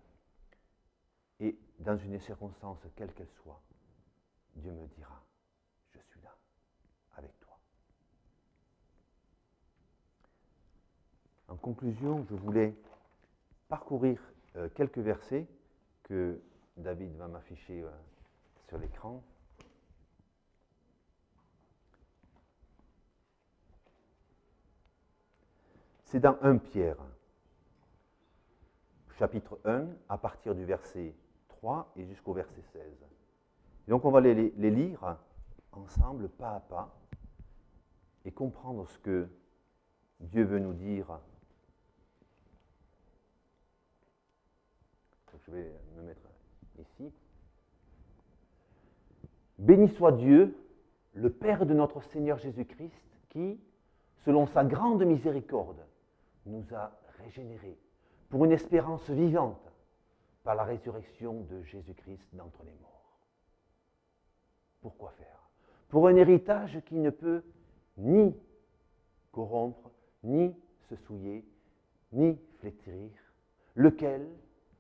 Et 1.39 1.57
dans 1.79 1.97
une 1.97 2.19
circonstance, 2.19 2.77
quelle 2.95 3.11
qu'elle 3.13 3.31
soit, 3.43 3.61
Dieu 4.55 4.71
me 4.71 4.87
dira, 4.87 5.21
je 5.91 5.99
suis 5.99 6.21
là, 6.21 6.33
avec 7.17 7.37
toi. 7.39 7.57
En 11.47 11.57
conclusion, 11.57 12.25
je 12.29 12.35
voulais 12.35 12.73
parcourir 13.67 14.21
euh, 14.55 14.69
quelques 14.69 14.99
versets 14.99 15.47
que 16.03 16.39
David 16.77 17.15
va 17.17 17.27
m'afficher 17.27 17.81
euh, 17.81 17.89
sur 18.69 18.77
l'écran. 18.77 19.21
C'est 26.05 26.19
dans 26.19 26.37
1 26.41 26.59
Pierre 26.59 26.97
chapitre 29.17 29.59
1, 29.63 29.87
à 30.09 30.17
partir 30.17 30.55
du 30.55 30.65
verset 30.65 31.13
3 31.47 31.93
et 31.95 32.05
jusqu'au 32.05 32.33
verset 32.33 32.61
16. 32.73 32.83
donc 33.87 34.03
on 34.03 34.11
va 34.11 34.19
les, 34.19 34.33
lire 34.51 35.17
ensemble, 35.71 36.29
pas 36.29 36.55
à 36.55 36.59
pas, 36.59 36.93
et 38.25 38.31
comprendre 38.31 38.87
ce 38.87 38.97
que 38.99 39.27
Dieu 40.19 40.43
veut 40.43 40.59
nous 40.59 40.73
dire. 40.73 41.19
Je 45.45 45.51
vais 45.51 45.71
me 45.95 46.01
mettre 46.01 46.27
ici. 46.79 47.13
Béni 49.59 49.89
soit 49.89 50.13
Dieu, 50.13 50.57
le 51.13 51.29
Père 51.29 51.67
de 51.67 51.73
notre 51.73 52.01
Seigneur 52.01 52.39
Jésus-Christ, 52.39 53.05
qui, 53.29 53.59
selon 54.25 54.47
sa 54.47 54.63
grande 54.65 55.05
miséricorde, 55.05 55.85
nous 56.47 56.65
a 56.73 56.99
régénérés 57.19 57.77
pour 58.29 58.45
une 58.45 58.51
espérance 58.51 59.09
vivante 59.09 59.71
par 60.43 60.55
la 60.55 60.63
résurrection 60.63 61.41
de 61.41 61.63
Jésus-Christ 61.63 62.29
d'entre 62.33 62.63
les 62.63 62.73
morts. 62.81 63.19
Pourquoi 64.81 65.11
faire? 65.11 65.49
Pour 65.89 66.07
un 66.07 66.15
héritage 66.15 66.81
qui 66.85 66.95
ne 66.95 67.09
peut 67.09 67.43
ni 67.97 68.35
corrompre, 69.31 69.91
ni 70.23 70.55
se 70.89 70.95
souiller, 70.95 71.45
ni 72.11 72.39
flétrir, 72.59 73.09
lequel 73.75 74.27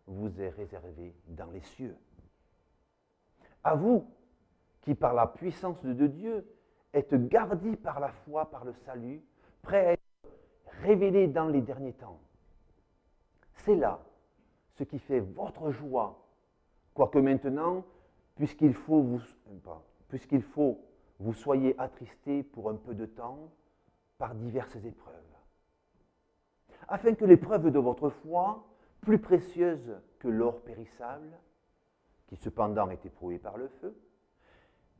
vous 0.07 0.39
est 0.39 0.49
réservé 0.49 1.15
dans 1.27 1.49
les 1.51 1.61
cieux. 1.61 1.97
À 3.63 3.75
vous, 3.75 4.07
qui 4.81 4.93
par 4.93 5.13
la 5.13 5.27
puissance 5.27 5.83
de 5.83 6.07
Dieu 6.07 6.47
êtes 6.93 7.15
gardés 7.27 7.75
par 7.75 7.99
la 7.99 8.11
foi, 8.11 8.49
par 8.51 8.63
le 8.63 8.73
salut, 8.85 9.23
prêt 9.61 9.85
à 9.87 9.91
être 9.93 10.01
révélé 10.83 11.27
dans 11.27 11.47
les 11.47 11.61
derniers 11.61 11.93
temps. 11.93 12.19
C'est 13.55 13.75
là 13.75 13.99
ce 14.73 14.83
qui 14.83 14.99
fait 14.99 15.19
votre 15.19 15.71
joie, 15.71 16.27
quoique 16.93 17.17
maintenant, 17.17 17.83
puisqu'il 18.35 18.73
faut 18.73 19.01
vous, 19.01 19.21
puisqu'il 20.09 20.41
faut 20.41 20.79
vous 21.19 21.33
soyez 21.33 21.79
attristés 21.79 22.43
pour 22.43 22.69
un 22.69 22.75
peu 22.75 22.93
de 22.93 23.05
temps 23.05 23.51
par 24.17 24.35
diverses 24.35 24.75
épreuves, 24.75 25.13
afin 26.87 27.15
que 27.15 27.25
l'épreuve 27.25 27.71
de 27.71 27.79
votre 27.79 28.09
foi, 28.09 28.67
plus 29.01 29.19
précieuse 29.19 29.95
que 30.19 30.27
l'or 30.27 30.61
périssable, 30.61 31.37
qui 32.27 32.35
cependant 32.35 32.89
est 32.89 33.05
éprouvé 33.05 33.39
par 33.39 33.57
le 33.57 33.67
feu, 33.67 33.95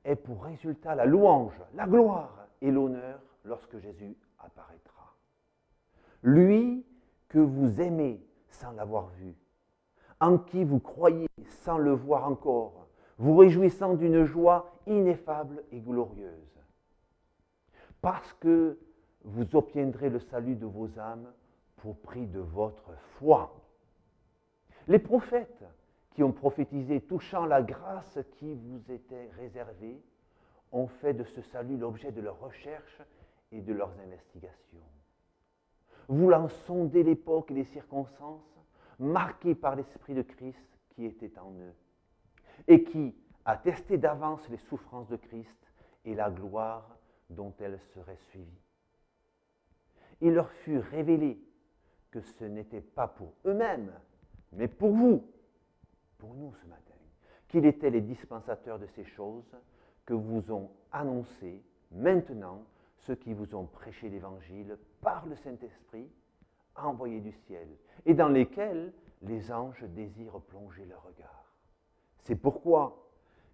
ait 0.03 0.15
pour 0.15 0.43
résultat 0.43 0.95
la 0.95 1.05
louange, 1.05 1.59
la 1.73 1.87
gloire 1.87 2.47
et 2.61 2.71
l'honneur 2.71 3.19
lorsque 3.43 3.77
Jésus 3.79 4.15
apparaîtra. 4.39 5.15
Lui 6.21 6.85
que 7.27 7.39
vous 7.39 7.81
aimez 7.81 8.24
sans 8.55 8.71
l'avoir 8.71 9.07
vu, 9.09 9.35
en 10.19 10.37
qui 10.37 10.63
vous 10.63 10.79
croyez 10.79 11.27
sans 11.63 11.77
le 11.77 11.91
voir 11.91 12.27
encore, 12.29 12.87
vous 13.17 13.35
réjouissant 13.35 13.93
d'une 13.93 14.25
joie 14.25 14.79
ineffable 14.87 15.63
et 15.71 15.79
glorieuse, 15.79 16.59
parce 18.01 18.33
que 18.33 18.77
vous 19.23 19.55
obtiendrez 19.55 20.09
le 20.09 20.19
salut 20.19 20.55
de 20.55 20.65
vos 20.65 20.99
âmes 20.99 21.31
pour 21.77 21.97
prix 21.99 22.27
de 22.27 22.39
votre 22.39 22.91
foi. 23.17 23.53
Les 24.87 24.99
prophètes 24.99 25.65
qui 26.11 26.23
ont 26.23 26.31
prophétisé 26.31 27.01
touchant 27.01 27.45
la 27.45 27.61
grâce 27.61 28.19
qui 28.37 28.53
vous 28.53 28.91
était 28.91 29.29
réservée 29.37 30.01
ont 30.71 30.87
fait 30.87 31.13
de 31.13 31.23
ce 31.23 31.41
salut 31.41 31.77
l'objet 31.77 32.11
de 32.11 32.21
leurs 32.21 32.39
recherches 32.39 33.01
et 33.51 33.61
de 33.61 33.73
leurs 33.73 33.93
investigations. 33.99 34.94
Voulant 36.07 36.47
sonder 36.49 37.03
l'époque 37.03 37.51
et 37.51 37.55
les 37.55 37.63
circonstances, 37.65 38.59
marquées 38.99 39.55
par 39.55 39.75
l'Esprit 39.75 40.13
de 40.13 40.21
Christ 40.21 40.65
qui 40.89 41.05
était 41.05 41.37
en 41.39 41.51
eux, 41.51 41.73
et 42.67 42.83
qui 42.83 43.15
attestait 43.43 43.97
d'avance 43.97 44.47
les 44.49 44.57
souffrances 44.57 45.07
de 45.09 45.17
Christ 45.17 45.71
et 46.05 46.15
la 46.15 46.29
gloire 46.29 46.97
dont 47.29 47.53
elles 47.59 47.79
seraient 47.93 48.19
suivies. 48.29 48.61
Il 50.21 50.33
leur 50.33 50.49
fut 50.49 50.79
révélé 50.79 51.39
que 52.11 52.21
ce 52.21 52.45
n'était 52.45 52.81
pas 52.81 53.07
pour 53.07 53.33
eux-mêmes, 53.45 53.91
mais 54.53 54.67
pour 54.67 54.91
vous, 54.91 55.27
pour 56.17 56.33
nous 56.33 56.53
ce 56.61 56.65
matin, 56.67 56.81
qu'il 57.49 57.65
était 57.65 57.89
les 57.89 58.01
dispensateurs 58.01 58.79
de 58.79 58.87
ces 58.95 59.03
choses 59.03 59.55
que 60.05 60.13
vous 60.13 60.51
ont 60.51 60.71
annoncé 60.91 61.61
maintenant 61.91 62.63
ceux 63.05 63.15
qui 63.15 63.33
vous 63.33 63.55
ont 63.55 63.65
prêché 63.65 64.09
l'Évangile 64.09 64.77
par 65.01 65.25
le 65.25 65.35
Saint-Esprit 65.35 66.09
envoyé 66.75 67.21
du 67.21 67.31
ciel, 67.31 67.67
et 68.05 68.13
dans 68.13 68.27
lesquels 68.27 68.91
les 69.21 69.51
anges 69.51 69.83
désirent 69.83 70.41
plonger 70.41 70.85
leur 70.85 71.03
regard. 71.03 71.53
C'est 72.23 72.35
pourquoi, 72.35 73.07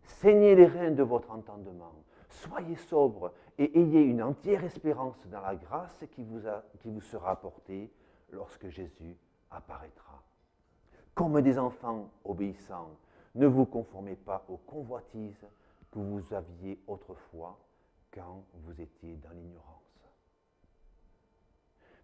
saignez 0.04 0.56
les 0.56 0.66
reins 0.66 0.92
de 0.92 1.04
votre 1.04 1.32
entendement, 1.32 1.94
soyez 2.30 2.76
sobres 2.76 3.32
et 3.58 3.80
ayez 3.80 4.02
une 4.02 4.24
entière 4.24 4.64
espérance 4.64 5.28
dans 5.28 5.42
la 5.42 5.56
grâce 5.56 6.04
qui 6.12 6.24
vous 6.24 7.02
sera 7.02 7.32
apportée 7.32 7.92
lorsque 8.32 8.70
Jésus 8.70 9.18
apparaîtra. 9.52 10.24
Comme 11.14 11.42
des 11.42 11.60
enfants 11.60 12.10
obéissants, 12.24 12.98
ne 13.36 13.46
vous 13.46 13.66
conformez 13.66 14.16
pas 14.16 14.46
aux 14.48 14.58
convoitises 14.58 15.46
que 15.92 16.00
vous 16.00 16.34
aviez 16.34 16.80
autrefois 16.88 17.60
quand 18.12 18.45
vous 18.54 18.82
étiez 18.82 19.17
dans 19.17 19.32
l'ignorance. 19.32 19.82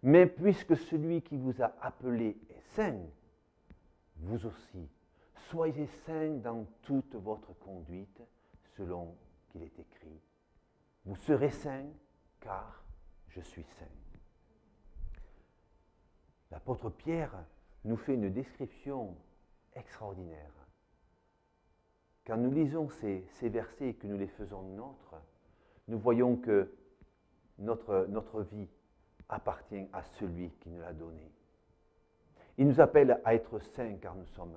Mais 0.02 0.26
puisque 0.26 0.76
celui 0.76 1.22
qui 1.22 1.36
vous 1.36 1.60
a 1.60 1.74
appelé 1.80 2.36
est 2.50 2.60
saint, 2.74 3.00
vous 4.16 4.46
aussi, 4.46 4.88
soyez 5.50 5.86
saints 6.06 6.38
dans 6.38 6.64
toute 6.82 7.14
votre 7.14 7.52
conduite, 7.58 8.22
selon 8.76 9.16
qu'il 9.48 9.62
est 9.62 9.78
écrit. 9.78 10.20
Vous 11.04 11.16
serez 11.16 11.50
saints, 11.50 11.90
car 12.40 12.84
je 13.28 13.40
suis 13.40 13.64
saint. 13.64 13.86
L'apôtre 16.50 16.90
Pierre 16.90 17.44
nous 17.84 17.96
fait 17.96 18.14
une 18.14 18.30
description 18.32 19.16
extraordinaire. 19.74 20.52
Quand 22.26 22.36
nous 22.36 22.50
lisons 22.50 22.88
ces, 22.88 23.26
versets 23.42 23.88
et 23.88 23.94
que 23.94 24.06
nous 24.06 24.18
les 24.18 24.28
faisons 24.28 24.62
nôtres, 24.62 25.14
nous 25.88 25.98
voyons 25.98 26.36
que 26.36 26.70
notre, 27.58 28.42
vie 28.52 28.68
appartient 29.28 29.88
à 29.92 30.02
celui 30.02 30.50
qui 30.60 30.70
nous 30.70 30.80
l'a 30.80 30.92
donné. 30.92 31.32
Il 32.56 32.68
nous 32.68 32.80
appelle 32.80 33.20
à 33.24 33.34
être 33.34 33.58
saints 33.58 33.96
car 34.00 34.14
nous 34.14 34.26
sommes, 34.26 34.54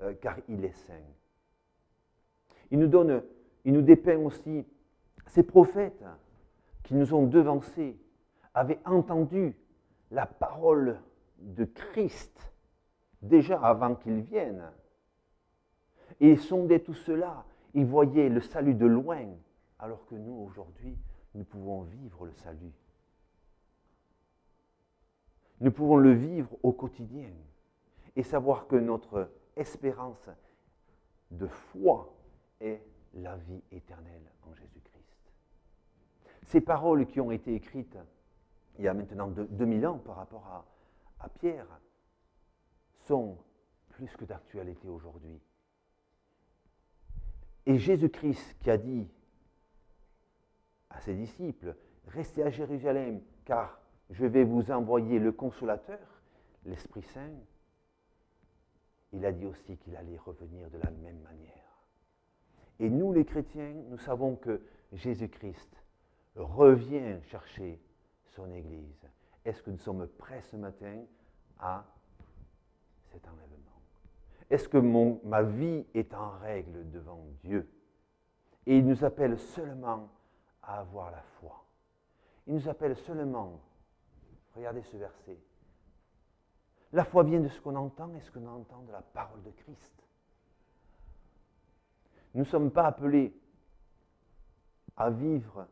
euh, 0.00 0.14
car 0.20 0.36
il 0.48 0.64
est 0.64 0.76
saint. 0.86 0.94
Il 2.70 2.78
nous 2.78 2.88
donne, 2.88 3.22
il 3.64 3.72
nous 3.72 3.82
dépeint 3.82 4.18
aussi 4.18 4.66
ces 5.26 5.42
prophètes 5.42 6.04
qui 6.84 6.94
nous 6.94 7.14
ont 7.14 7.26
devancés, 7.26 7.96
avaient 8.54 8.80
entendu 8.84 9.56
la 10.10 10.26
parole 10.26 10.98
de 11.38 11.64
Christ 11.64 12.52
déjà 13.22 13.60
avant 13.60 13.94
qu'il 13.94 14.20
vienne. 14.20 14.62
Et 16.20 16.30
ils 16.30 16.40
sondaient 16.40 16.80
tout 16.80 16.94
cela, 16.94 17.44
ils 17.74 17.86
voyaient 17.86 18.28
le 18.28 18.40
salut 18.40 18.74
de 18.74 18.86
loin, 18.86 19.26
alors 19.82 20.06
que 20.06 20.14
nous, 20.14 20.32
aujourd'hui, 20.32 20.96
nous 21.34 21.44
pouvons 21.44 21.82
vivre 21.82 22.24
le 22.24 22.32
salut. 22.34 22.72
Nous 25.60 25.72
pouvons 25.72 25.96
le 25.96 26.12
vivre 26.12 26.56
au 26.62 26.72
quotidien 26.72 27.32
et 28.14 28.22
savoir 28.22 28.68
que 28.68 28.76
notre 28.76 29.28
espérance 29.56 30.30
de 31.32 31.48
foi 31.48 32.14
est 32.60 32.80
la 33.14 33.36
vie 33.36 33.62
éternelle 33.72 34.30
en 34.48 34.54
Jésus-Christ. 34.54 35.32
Ces 36.44 36.60
paroles 36.60 37.06
qui 37.06 37.20
ont 37.20 37.32
été 37.32 37.54
écrites 37.54 37.98
il 38.78 38.84
y 38.84 38.88
a 38.88 38.94
maintenant 38.94 39.28
2000 39.28 39.86
ans 39.86 39.98
par 39.98 40.16
rapport 40.16 40.46
à, 40.46 40.64
à 41.20 41.28
Pierre 41.28 41.66
sont 43.06 43.36
plus 43.88 44.16
que 44.16 44.24
d'actualité 44.24 44.88
aujourd'hui. 44.88 45.40
Et 47.66 47.78
Jésus-Christ 47.78 48.56
qui 48.60 48.70
a 48.70 48.78
dit 48.78 49.08
à 50.92 51.00
ses 51.00 51.14
disciples, 51.14 51.74
restez 52.08 52.42
à 52.42 52.50
Jérusalem, 52.50 53.20
car 53.44 53.80
je 54.10 54.26
vais 54.26 54.44
vous 54.44 54.70
envoyer 54.70 55.18
le 55.18 55.32
consolateur, 55.32 55.98
l'Esprit 56.64 57.02
Saint, 57.02 57.34
il 59.12 59.24
a 59.26 59.32
dit 59.32 59.46
aussi 59.46 59.76
qu'il 59.78 59.96
allait 59.96 60.18
revenir 60.18 60.70
de 60.70 60.78
la 60.78 60.90
même 60.90 61.20
manière. 61.20 61.86
Et 62.78 62.88
nous, 62.88 63.12
les 63.12 63.24
chrétiens, 63.24 63.74
nous 63.88 63.98
savons 63.98 64.36
que 64.36 64.62
Jésus-Christ 64.92 65.70
revient 66.34 67.20
chercher 67.24 67.80
son 68.30 68.50
Église. 68.52 69.06
Est-ce 69.44 69.62
que 69.62 69.70
nous 69.70 69.78
sommes 69.78 70.06
prêts 70.06 70.42
ce 70.42 70.56
matin 70.56 71.04
à 71.58 71.84
cet 73.10 73.26
enlèvement? 73.26 73.80
Est-ce 74.50 74.68
que 74.68 74.78
mon, 74.78 75.20
ma 75.24 75.42
vie 75.42 75.86
est 75.94 76.14
en 76.14 76.30
règle 76.38 76.90
devant 76.90 77.24
Dieu? 77.42 77.68
Et 78.66 78.78
il 78.78 78.86
nous 78.86 79.04
appelle 79.04 79.38
seulement 79.38 80.10
à 80.62 80.80
avoir 80.80 81.10
la 81.10 81.22
foi. 81.40 81.64
Il 82.46 82.54
nous 82.54 82.68
appelle 82.68 82.96
seulement, 82.96 83.60
regardez 84.54 84.82
ce 84.82 84.96
verset, 84.96 85.38
la 86.92 87.04
foi 87.04 87.24
vient 87.24 87.40
de 87.40 87.48
ce 87.48 87.60
qu'on 87.60 87.76
entend 87.76 88.14
et 88.14 88.20
ce 88.20 88.30
qu'on 88.30 88.46
entend 88.46 88.82
de 88.82 88.92
la 88.92 89.02
parole 89.02 89.42
de 89.42 89.50
Christ. 89.50 89.92
Nous 92.34 92.40
ne 92.40 92.46
sommes 92.46 92.70
pas 92.70 92.86
appelés 92.86 93.34
à 94.96 95.10
vivre 95.10 95.66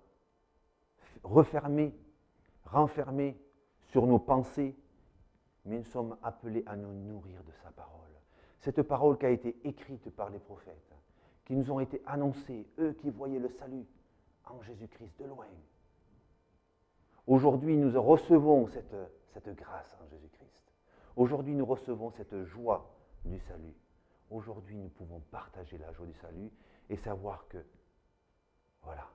refermés, 1.23 1.95
renfermés 2.65 3.39
sur 3.89 4.07
nos 4.07 4.19
pensées, 4.19 4.75
mais 5.65 5.79
nous 5.79 5.85
sommes 5.85 6.17
appelés 6.23 6.63
à 6.67 6.77
nous 6.77 6.93
nourrir 6.93 7.43
de 7.45 7.53
sa 7.63 7.71
parole. 7.71 8.11
Cette 8.61 8.83
parole 8.83 9.19
qui 9.19 9.27
a 9.27 9.31
été 9.31 9.57
écrite 9.65 10.11
par 10.11 10.31
les 10.31 10.39
prophètes, 10.39 10.95
qui 11.45 11.55
nous 11.55 11.71
ont 11.71 11.81
été 11.81 12.03
annoncées, 12.07 12.67
eux 12.79 12.93
qui 12.93 13.11
voyaient 13.11 13.39
le 13.39 13.49
salut 13.49 13.87
Jésus-Christ 14.63 15.19
de 15.19 15.27
loin. 15.27 15.47
Aujourd'hui, 17.27 17.77
nous 17.77 18.01
recevons 18.03 18.67
cette, 18.69 18.97
cette 19.33 19.49
grâce 19.57 19.97
en 20.03 20.09
Jésus-Christ. 20.09 20.73
Aujourd'hui, 21.17 21.55
nous 21.55 21.67
recevons 21.67 22.11
cette 22.11 22.45
joie 22.45 22.95
du 23.25 23.39
salut. 23.41 23.75
Aujourd'hui, 24.31 24.77
nous 24.77 24.89
pouvons 24.89 25.21
partager 25.31 25.79
la 25.79 25.93
joie 25.93 26.07
du 26.07 26.15
salut 26.15 26.51
et 26.89 26.97
savoir 26.97 27.47
que, 27.49 27.59
voilà, 28.83 29.09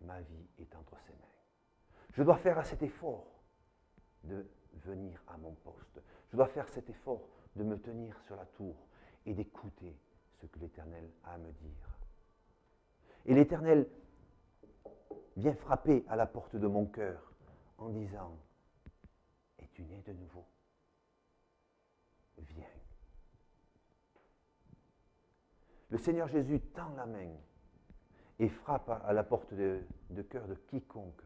ma 0.00 0.20
vie 0.20 0.46
est 0.58 0.74
entre 0.74 0.98
ses 1.00 1.12
mains. 1.12 1.18
Je 2.12 2.22
dois 2.22 2.36
faire 2.36 2.64
cet 2.64 2.82
effort 2.82 3.26
de 4.24 4.46
venir 4.74 5.22
à 5.28 5.36
mon 5.36 5.52
poste. 5.54 6.00
Je 6.30 6.36
dois 6.36 6.48
faire 6.48 6.68
cet 6.68 6.88
effort 6.90 7.28
de 7.56 7.64
me 7.64 7.78
tenir 7.78 8.18
sur 8.22 8.36
la 8.36 8.46
tour 8.46 8.76
et 9.26 9.34
d'écouter 9.34 9.96
ce 10.40 10.46
que 10.46 10.58
l'Éternel 10.58 11.10
a 11.24 11.34
à 11.34 11.38
me 11.38 11.50
dire. 11.52 11.98
Et 13.26 13.34
l'Éternel 13.34 13.88
vient 15.38 15.54
frapper 15.54 16.04
à 16.08 16.16
la 16.16 16.26
porte 16.26 16.56
de 16.56 16.66
mon 16.66 16.86
cœur 16.86 17.32
en 17.78 17.90
disant, 17.90 18.36
es-tu 19.60 19.84
né 19.84 20.02
de 20.04 20.12
nouveau? 20.12 20.44
Viens. 22.38 22.66
Le 25.90 25.98
Seigneur 25.98 26.26
Jésus 26.26 26.60
tend 26.74 26.90
la 26.96 27.06
main 27.06 27.36
et 28.40 28.48
frappe 28.48 28.90
à 28.90 29.12
la 29.12 29.22
porte 29.22 29.54
de, 29.54 29.82
cœur 30.28 30.48
de 30.48 30.54
quiconque, 30.54 31.22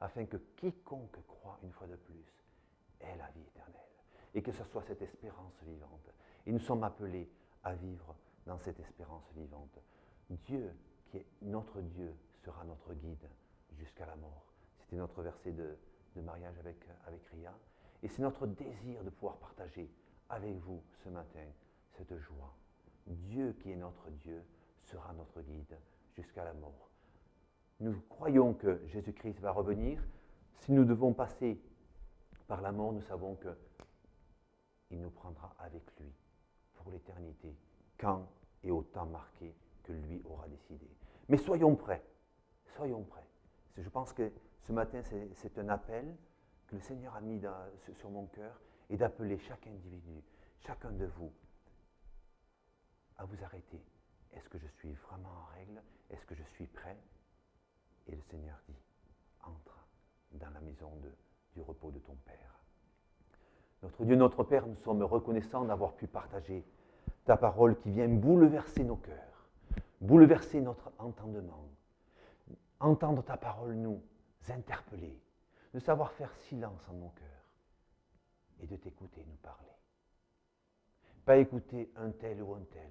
afin 0.00 0.26
que 0.26 0.36
quiconque 0.56 1.26
croit 1.26 1.58
une 1.62 1.72
fois 1.72 1.86
de 1.86 1.96
plus 1.96 2.24
ait 3.00 3.16
la 3.16 3.30
vie 3.30 3.46
éternelle. 3.48 3.80
Et 4.34 4.42
que 4.42 4.52
ce 4.52 4.64
soit 4.64 4.82
cette 4.82 5.00
espérance 5.00 5.54
vivante. 5.62 6.12
Et 6.46 6.52
nous 6.52 6.60
sommes 6.60 6.84
appelés 6.84 7.30
à 7.62 7.74
vivre 7.74 8.14
dans 8.44 8.58
cette 8.58 8.78
espérance 8.80 9.24
vivante. 9.34 9.78
Dieu, 10.28 10.70
qui 11.06 11.16
est 11.16 11.26
notre 11.40 11.80
Dieu, 11.80 12.14
sera 12.44 12.62
notre 12.64 12.92
guide 12.92 13.26
jusqu'à 13.78 14.06
la 14.06 14.16
mort. 14.16 14.44
C'était 14.78 14.96
notre 14.96 15.22
verset 15.22 15.52
de, 15.52 15.76
mariage 16.22 16.58
avec, 16.58 16.76
avec 17.06 17.24
Ria. 17.26 17.52
Et 18.02 18.08
c'est 18.08 18.22
notre 18.22 18.46
désir 18.46 19.02
de 19.02 19.10
pouvoir 19.10 19.36
partager 19.38 19.90
avec 20.28 20.56
vous 20.58 20.82
ce 21.02 21.08
matin 21.08 21.46
cette 21.96 22.16
joie. 22.18 22.54
Dieu 23.06 23.52
qui 23.60 23.72
est 23.72 23.76
notre 23.76 24.10
Dieu 24.10 24.42
sera 24.82 25.12
notre 25.12 25.40
guide 25.42 25.76
jusqu'à 26.14 26.44
la 26.44 26.54
mort. 26.54 26.90
Nous 27.80 28.00
croyons 28.08 28.54
que 28.54 28.80
Jésus-Christ 28.86 29.40
va 29.40 29.50
revenir. 29.50 30.02
Si 30.60 30.72
nous 30.72 30.84
devons 30.84 31.12
passer 31.12 31.60
par 32.46 32.60
la 32.60 32.72
mort, 32.72 32.92
nous 32.92 33.02
savons 33.02 33.34
que 33.36 33.56
il 34.90 35.00
nous 35.00 35.10
prendra 35.10 35.54
avec 35.58 35.82
lui 35.98 36.12
pour 36.74 36.90
l'éternité, 36.90 37.52
quand 37.98 38.28
et 38.62 38.70
au 38.70 38.82
temps 38.82 39.06
marqué 39.06 39.54
que 39.82 39.92
lui 39.92 40.22
aura 40.24 40.46
décidé. 40.48 40.86
Mais 41.28 41.36
soyons 41.36 41.74
prêts, 41.74 42.04
soyons 42.76 43.02
prêts. 43.02 43.26
Je 43.76 43.88
pense 43.88 44.12
que 44.12 44.32
ce 44.66 44.72
matin, 44.72 45.02
c'est 45.02 45.58
un 45.58 45.68
appel 45.68 46.16
que 46.66 46.76
le 46.76 46.80
Seigneur 46.80 47.14
a 47.14 47.20
mis 47.20 47.40
sur 47.98 48.10
mon 48.10 48.26
cœur 48.26 48.60
et 48.90 48.96
d'appeler 48.96 49.38
chaque 49.38 49.66
individu, 49.66 50.22
chacun 50.60 50.92
de 50.92 51.06
vous, 51.06 51.32
à 53.18 53.24
vous 53.24 53.42
arrêter. 53.44 53.80
Est-ce 54.32 54.48
que 54.48 54.58
je 54.58 54.66
suis 54.78 54.92
vraiment 54.94 55.30
en 55.30 55.44
règle? 55.54 55.82
Est-ce 56.10 56.24
que 56.26 56.34
je 56.34 56.42
suis 56.54 56.66
prêt? 56.66 56.98
Et 58.06 58.14
le 58.14 58.22
Seigneur 58.22 58.58
dit, 58.68 58.82
entre 59.42 59.86
dans 60.32 60.50
la 60.50 60.60
maison 60.60 60.90
du 61.54 61.60
repos 61.60 61.90
de 61.90 61.98
ton 61.98 62.14
Père. 62.24 62.60
Notre 63.82 64.04
Dieu, 64.04 64.16
notre 64.16 64.44
Père, 64.44 64.66
nous 64.66 64.76
sommes 64.76 65.02
reconnaissants 65.02 65.64
d'avoir 65.64 65.94
pu 65.94 66.06
partager 66.06 66.64
ta 67.24 67.36
parole 67.36 67.78
qui 67.78 67.90
vient 67.90 68.08
bouleverser 68.08 68.84
nos 68.84 68.96
cœurs, 68.96 69.48
bouleverser 70.00 70.60
notre 70.60 70.92
entendement. 70.98 71.68
Entendre 72.84 73.24
ta 73.24 73.38
parole 73.38 73.76
nous 73.76 74.02
interpeller, 74.46 75.18
de 75.72 75.78
savoir 75.78 76.12
faire 76.12 76.30
silence 76.36 76.86
en 76.90 76.92
nos 76.92 77.08
cœurs 77.08 77.48
et 78.60 78.66
de 78.66 78.76
t'écouter 78.76 79.24
nous 79.26 79.36
parler. 79.36 79.72
Pas 81.24 81.38
écouter 81.38 81.90
un 81.96 82.10
tel 82.10 82.42
ou 82.42 82.52
un 82.52 82.64
tel, 82.64 82.90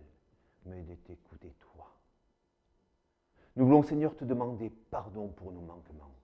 mais 0.66 0.82
de 0.82 0.96
t'écouter 0.96 1.54
toi. 1.60 1.96
Nous 3.56 3.68
voulons, 3.68 3.84
Seigneur, 3.84 4.18
te 4.18 4.26
demander 4.26 4.72
pardon 4.72 5.28
pour 5.28 5.52
nos 5.52 5.62
manquements. 5.62 6.16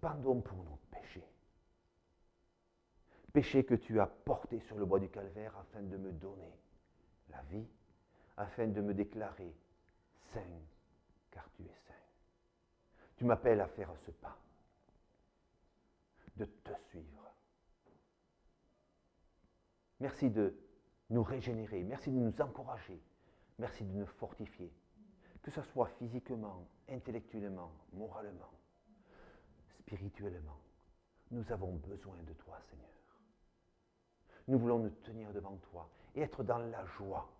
Pardon 0.00 0.40
pour 0.40 0.64
nos 0.64 0.78
péchés. 0.90 1.28
Péchés 3.34 3.66
que 3.66 3.74
tu 3.74 4.00
as 4.00 4.06
portés 4.06 4.60
sur 4.60 4.78
le 4.78 4.86
bois 4.86 5.00
du 5.00 5.10
calvaire 5.10 5.54
afin 5.58 5.82
de 5.82 5.98
me 5.98 6.12
donner 6.12 6.58
la 7.28 7.42
vie, 7.42 7.68
afin 8.38 8.68
de 8.68 8.80
me 8.80 8.94
déclarer 8.94 9.54
saint, 10.32 10.40
car 11.34 11.50
tu 11.52 11.62
es 11.64 11.74
saint. 11.86 11.94
Tu 13.16 13.26
m'appelles 13.26 13.60
à 13.60 13.68
faire 13.68 13.92
ce 14.06 14.10
pas, 14.12 14.38
de 16.36 16.46
te 16.46 16.72
suivre. 16.88 17.34
Merci 20.00 20.30
de 20.30 20.56
nous 21.10 21.22
régénérer, 21.22 21.82
merci 21.82 22.10
de 22.10 22.16
nous 22.16 22.40
encourager, 22.40 23.00
merci 23.58 23.84
de 23.84 23.92
nous 23.92 24.06
fortifier 24.06 24.72
que 25.44 25.50
ce 25.50 25.62
soit 25.62 25.88
physiquement, 25.98 26.66
intellectuellement, 26.88 27.70
moralement, 27.92 28.50
spirituellement. 29.78 30.58
Nous 31.30 31.52
avons 31.52 31.74
besoin 31.74 32.16
de 32.22 32.32
toi, 32.32 32.58
Seigneur. 32.70 32.88
Nous 34.48 34.58
voulons 34.58 34.78
nous 34.78 34.90
tenir 34.90 35.30
devant 35.34 35.56
toi 35.70 35.90
et 36.14 36.22
être 36.22 36.42
dans 36.42 36.58
la 36.58 36.82
joie 36.86 37.30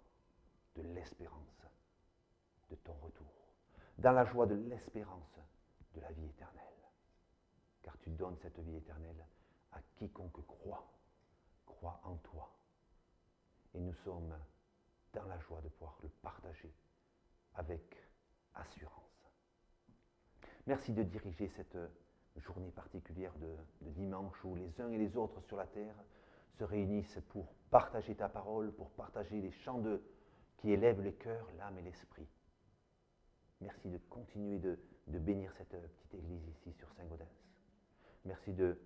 de 0.77 0.83
l'espérance 0.83 1.67
de 2.69 2.77
ton 2.77 2.93
retour, 2.93 3.44
dans 3.99 4.13
la 4.13 4.25
joie 4.25 4.47
de 4.47 4.55
l'espérance 4.55 5.39
de 5.95 6.01
la 6.01 6.11
vie 6.13 6.27
éternelle. 6.27 6.63
Car 7.83 7.99
tu 7.99 8.11
donnes 8.11 8.37
cette 8.39 8.59
vie 8.59 8.77
éternelle 8.77 9.25
à 9.73 9.81
quiconque 9.97 10.47
croit, 10.47 10.87
croit 11.67 12.01
en 12.05 12.17
toi. 12.17 12.51
Et 13.75 13.81
nous 13.81 13.95
sommes 14.05 14.35
dans 15.13 15.25
la 15.25 15.39
joie 15.41 15.61
de 15.61 15.69
pouvoir 15.69 15.99
le 16.03 16.09
partager 16.09 16.75
avec 17.55 17.97
assurance. 18.55 19.05
Merci 20.67 20.93
de 20.93 21.03
diriger 21.03 21.49
cette 21.49 21.77
journée 22.37 22.71
particulière 22.71 23.35
de, 23.39 23.55
dimanche 23.81 24.45
où 24.45 24.55
les 24.55 24.81
uns 24.81 24.91
et 24.91 24.99
les 24.99 25.17
autres 25.17 25.41
sur 25.43 25.57
la 25.57 25.67
terre 25.67 25.95
se 26.59 26.65
réunissent 26.65 27.21
pour 27.29 27.53
partager 27.71 28.15
ta 28.15 28.29
parole, 28.29 28.73
pour 28.73 28.91
partager 28.91 29.41
les 29.41 29.51
chants 29.51 29.79
de, 29.79 30.03
qui 30.59 30.73
élèvent 30.73 31.03
le 31.03 31.13
cœur, 31.13 31.47
l'âme 31.59 31.79
et 31.79 31.83
l'esprit. 31.83 32.27
Merci 33.61 33.89
de 33.89 33.99
continuer 34.11 34.59
de, 34.59 34.79
de, 35.07 35.19
bénir 35.19 35.53
cette 35.57 35.71
petite 35.71 36.15
église 36.15 36.47
ici 36.49 36.73
sur 36.73 36.93
Saint-Gaudens. 36.93 37.25
Merci 38.25 38.53
de 38.53 38.79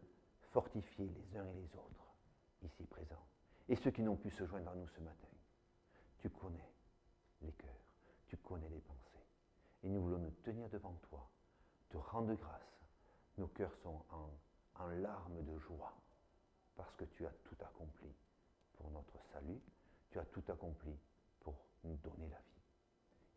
fortifier 0.53 1.09
les 1.09 1.39
uns 1.39 1.47
et 1.47 1.55
les 1.55 1.77
autres 1.77 2.15
ici 2.63 2.85
présents. 2.87 3.27
Et 3.69 3.77
ceux 3.77 3.91
qui 3.91 4.03
n'ont 4.03 4.17
pu 4.17 4.31
se 4.31 4.47
joindre 4.47 4.71
à 4.71 4.75
nous 4.75 4.89
ce 4.89 5.01
matin. 5.01 5.29
Tu 6.19 6.31
connais 6.31 6.73
les 7.43 7.53
cœurs 7.53 7.89
tu 8.29 8.37
connais 8.37 8.69
les 8.69 8.81
pensées. 8.81 9.27
Et 9.83 9.89
nous 9.89 10.03
voulons 10.03 10.19
nous 10.19 10.35
tenir 10.43 10.69
devant 10.69 10.95
toi, 11.09 11.29
te 11.89 11.97
rendre 11.97 12.35
grâce. 12.35 12.85
Nos 13.39 13.49
cœurs 13.49 13.75
sont 13.83 14.05
en, 14.11 14.31
en 14.75 14.89
larmes 14.89 15.43
de 15.45 15.59
joie 15.59 15.95
parce 16.77 16.95
que 16.97 17.05
tu 17.05 17.27
as 17.27 17.33
tout 17.45 17.57
accompli 17.61 18.15
pour 18.77 18.91
notre 18.91 19.19
salut, 19.33 19.61
tu 20.11 20.19
as 20.19 20.25
tout 20.27 20.43
accompli 20.49 20.97
pour 21.41 21.55
nous 21.85 21.97
donner 21.97 22.29
la 22.29 22.39
vie. 22.39 22.63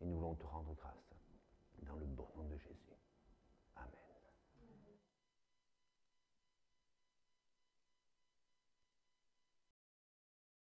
Et 0.00 0.06
nous 0.06 0.16
voulons 0.16 0.34
te 0.34 0.44
rendre 0.44 0.74
grâce 0.74 1.11
dans 1.86 1.96
le 1.96 2.06
bon 2.06 2.28
nom 2.36 2.44
de 2.44 2.56
Jésus. 2.58 2.91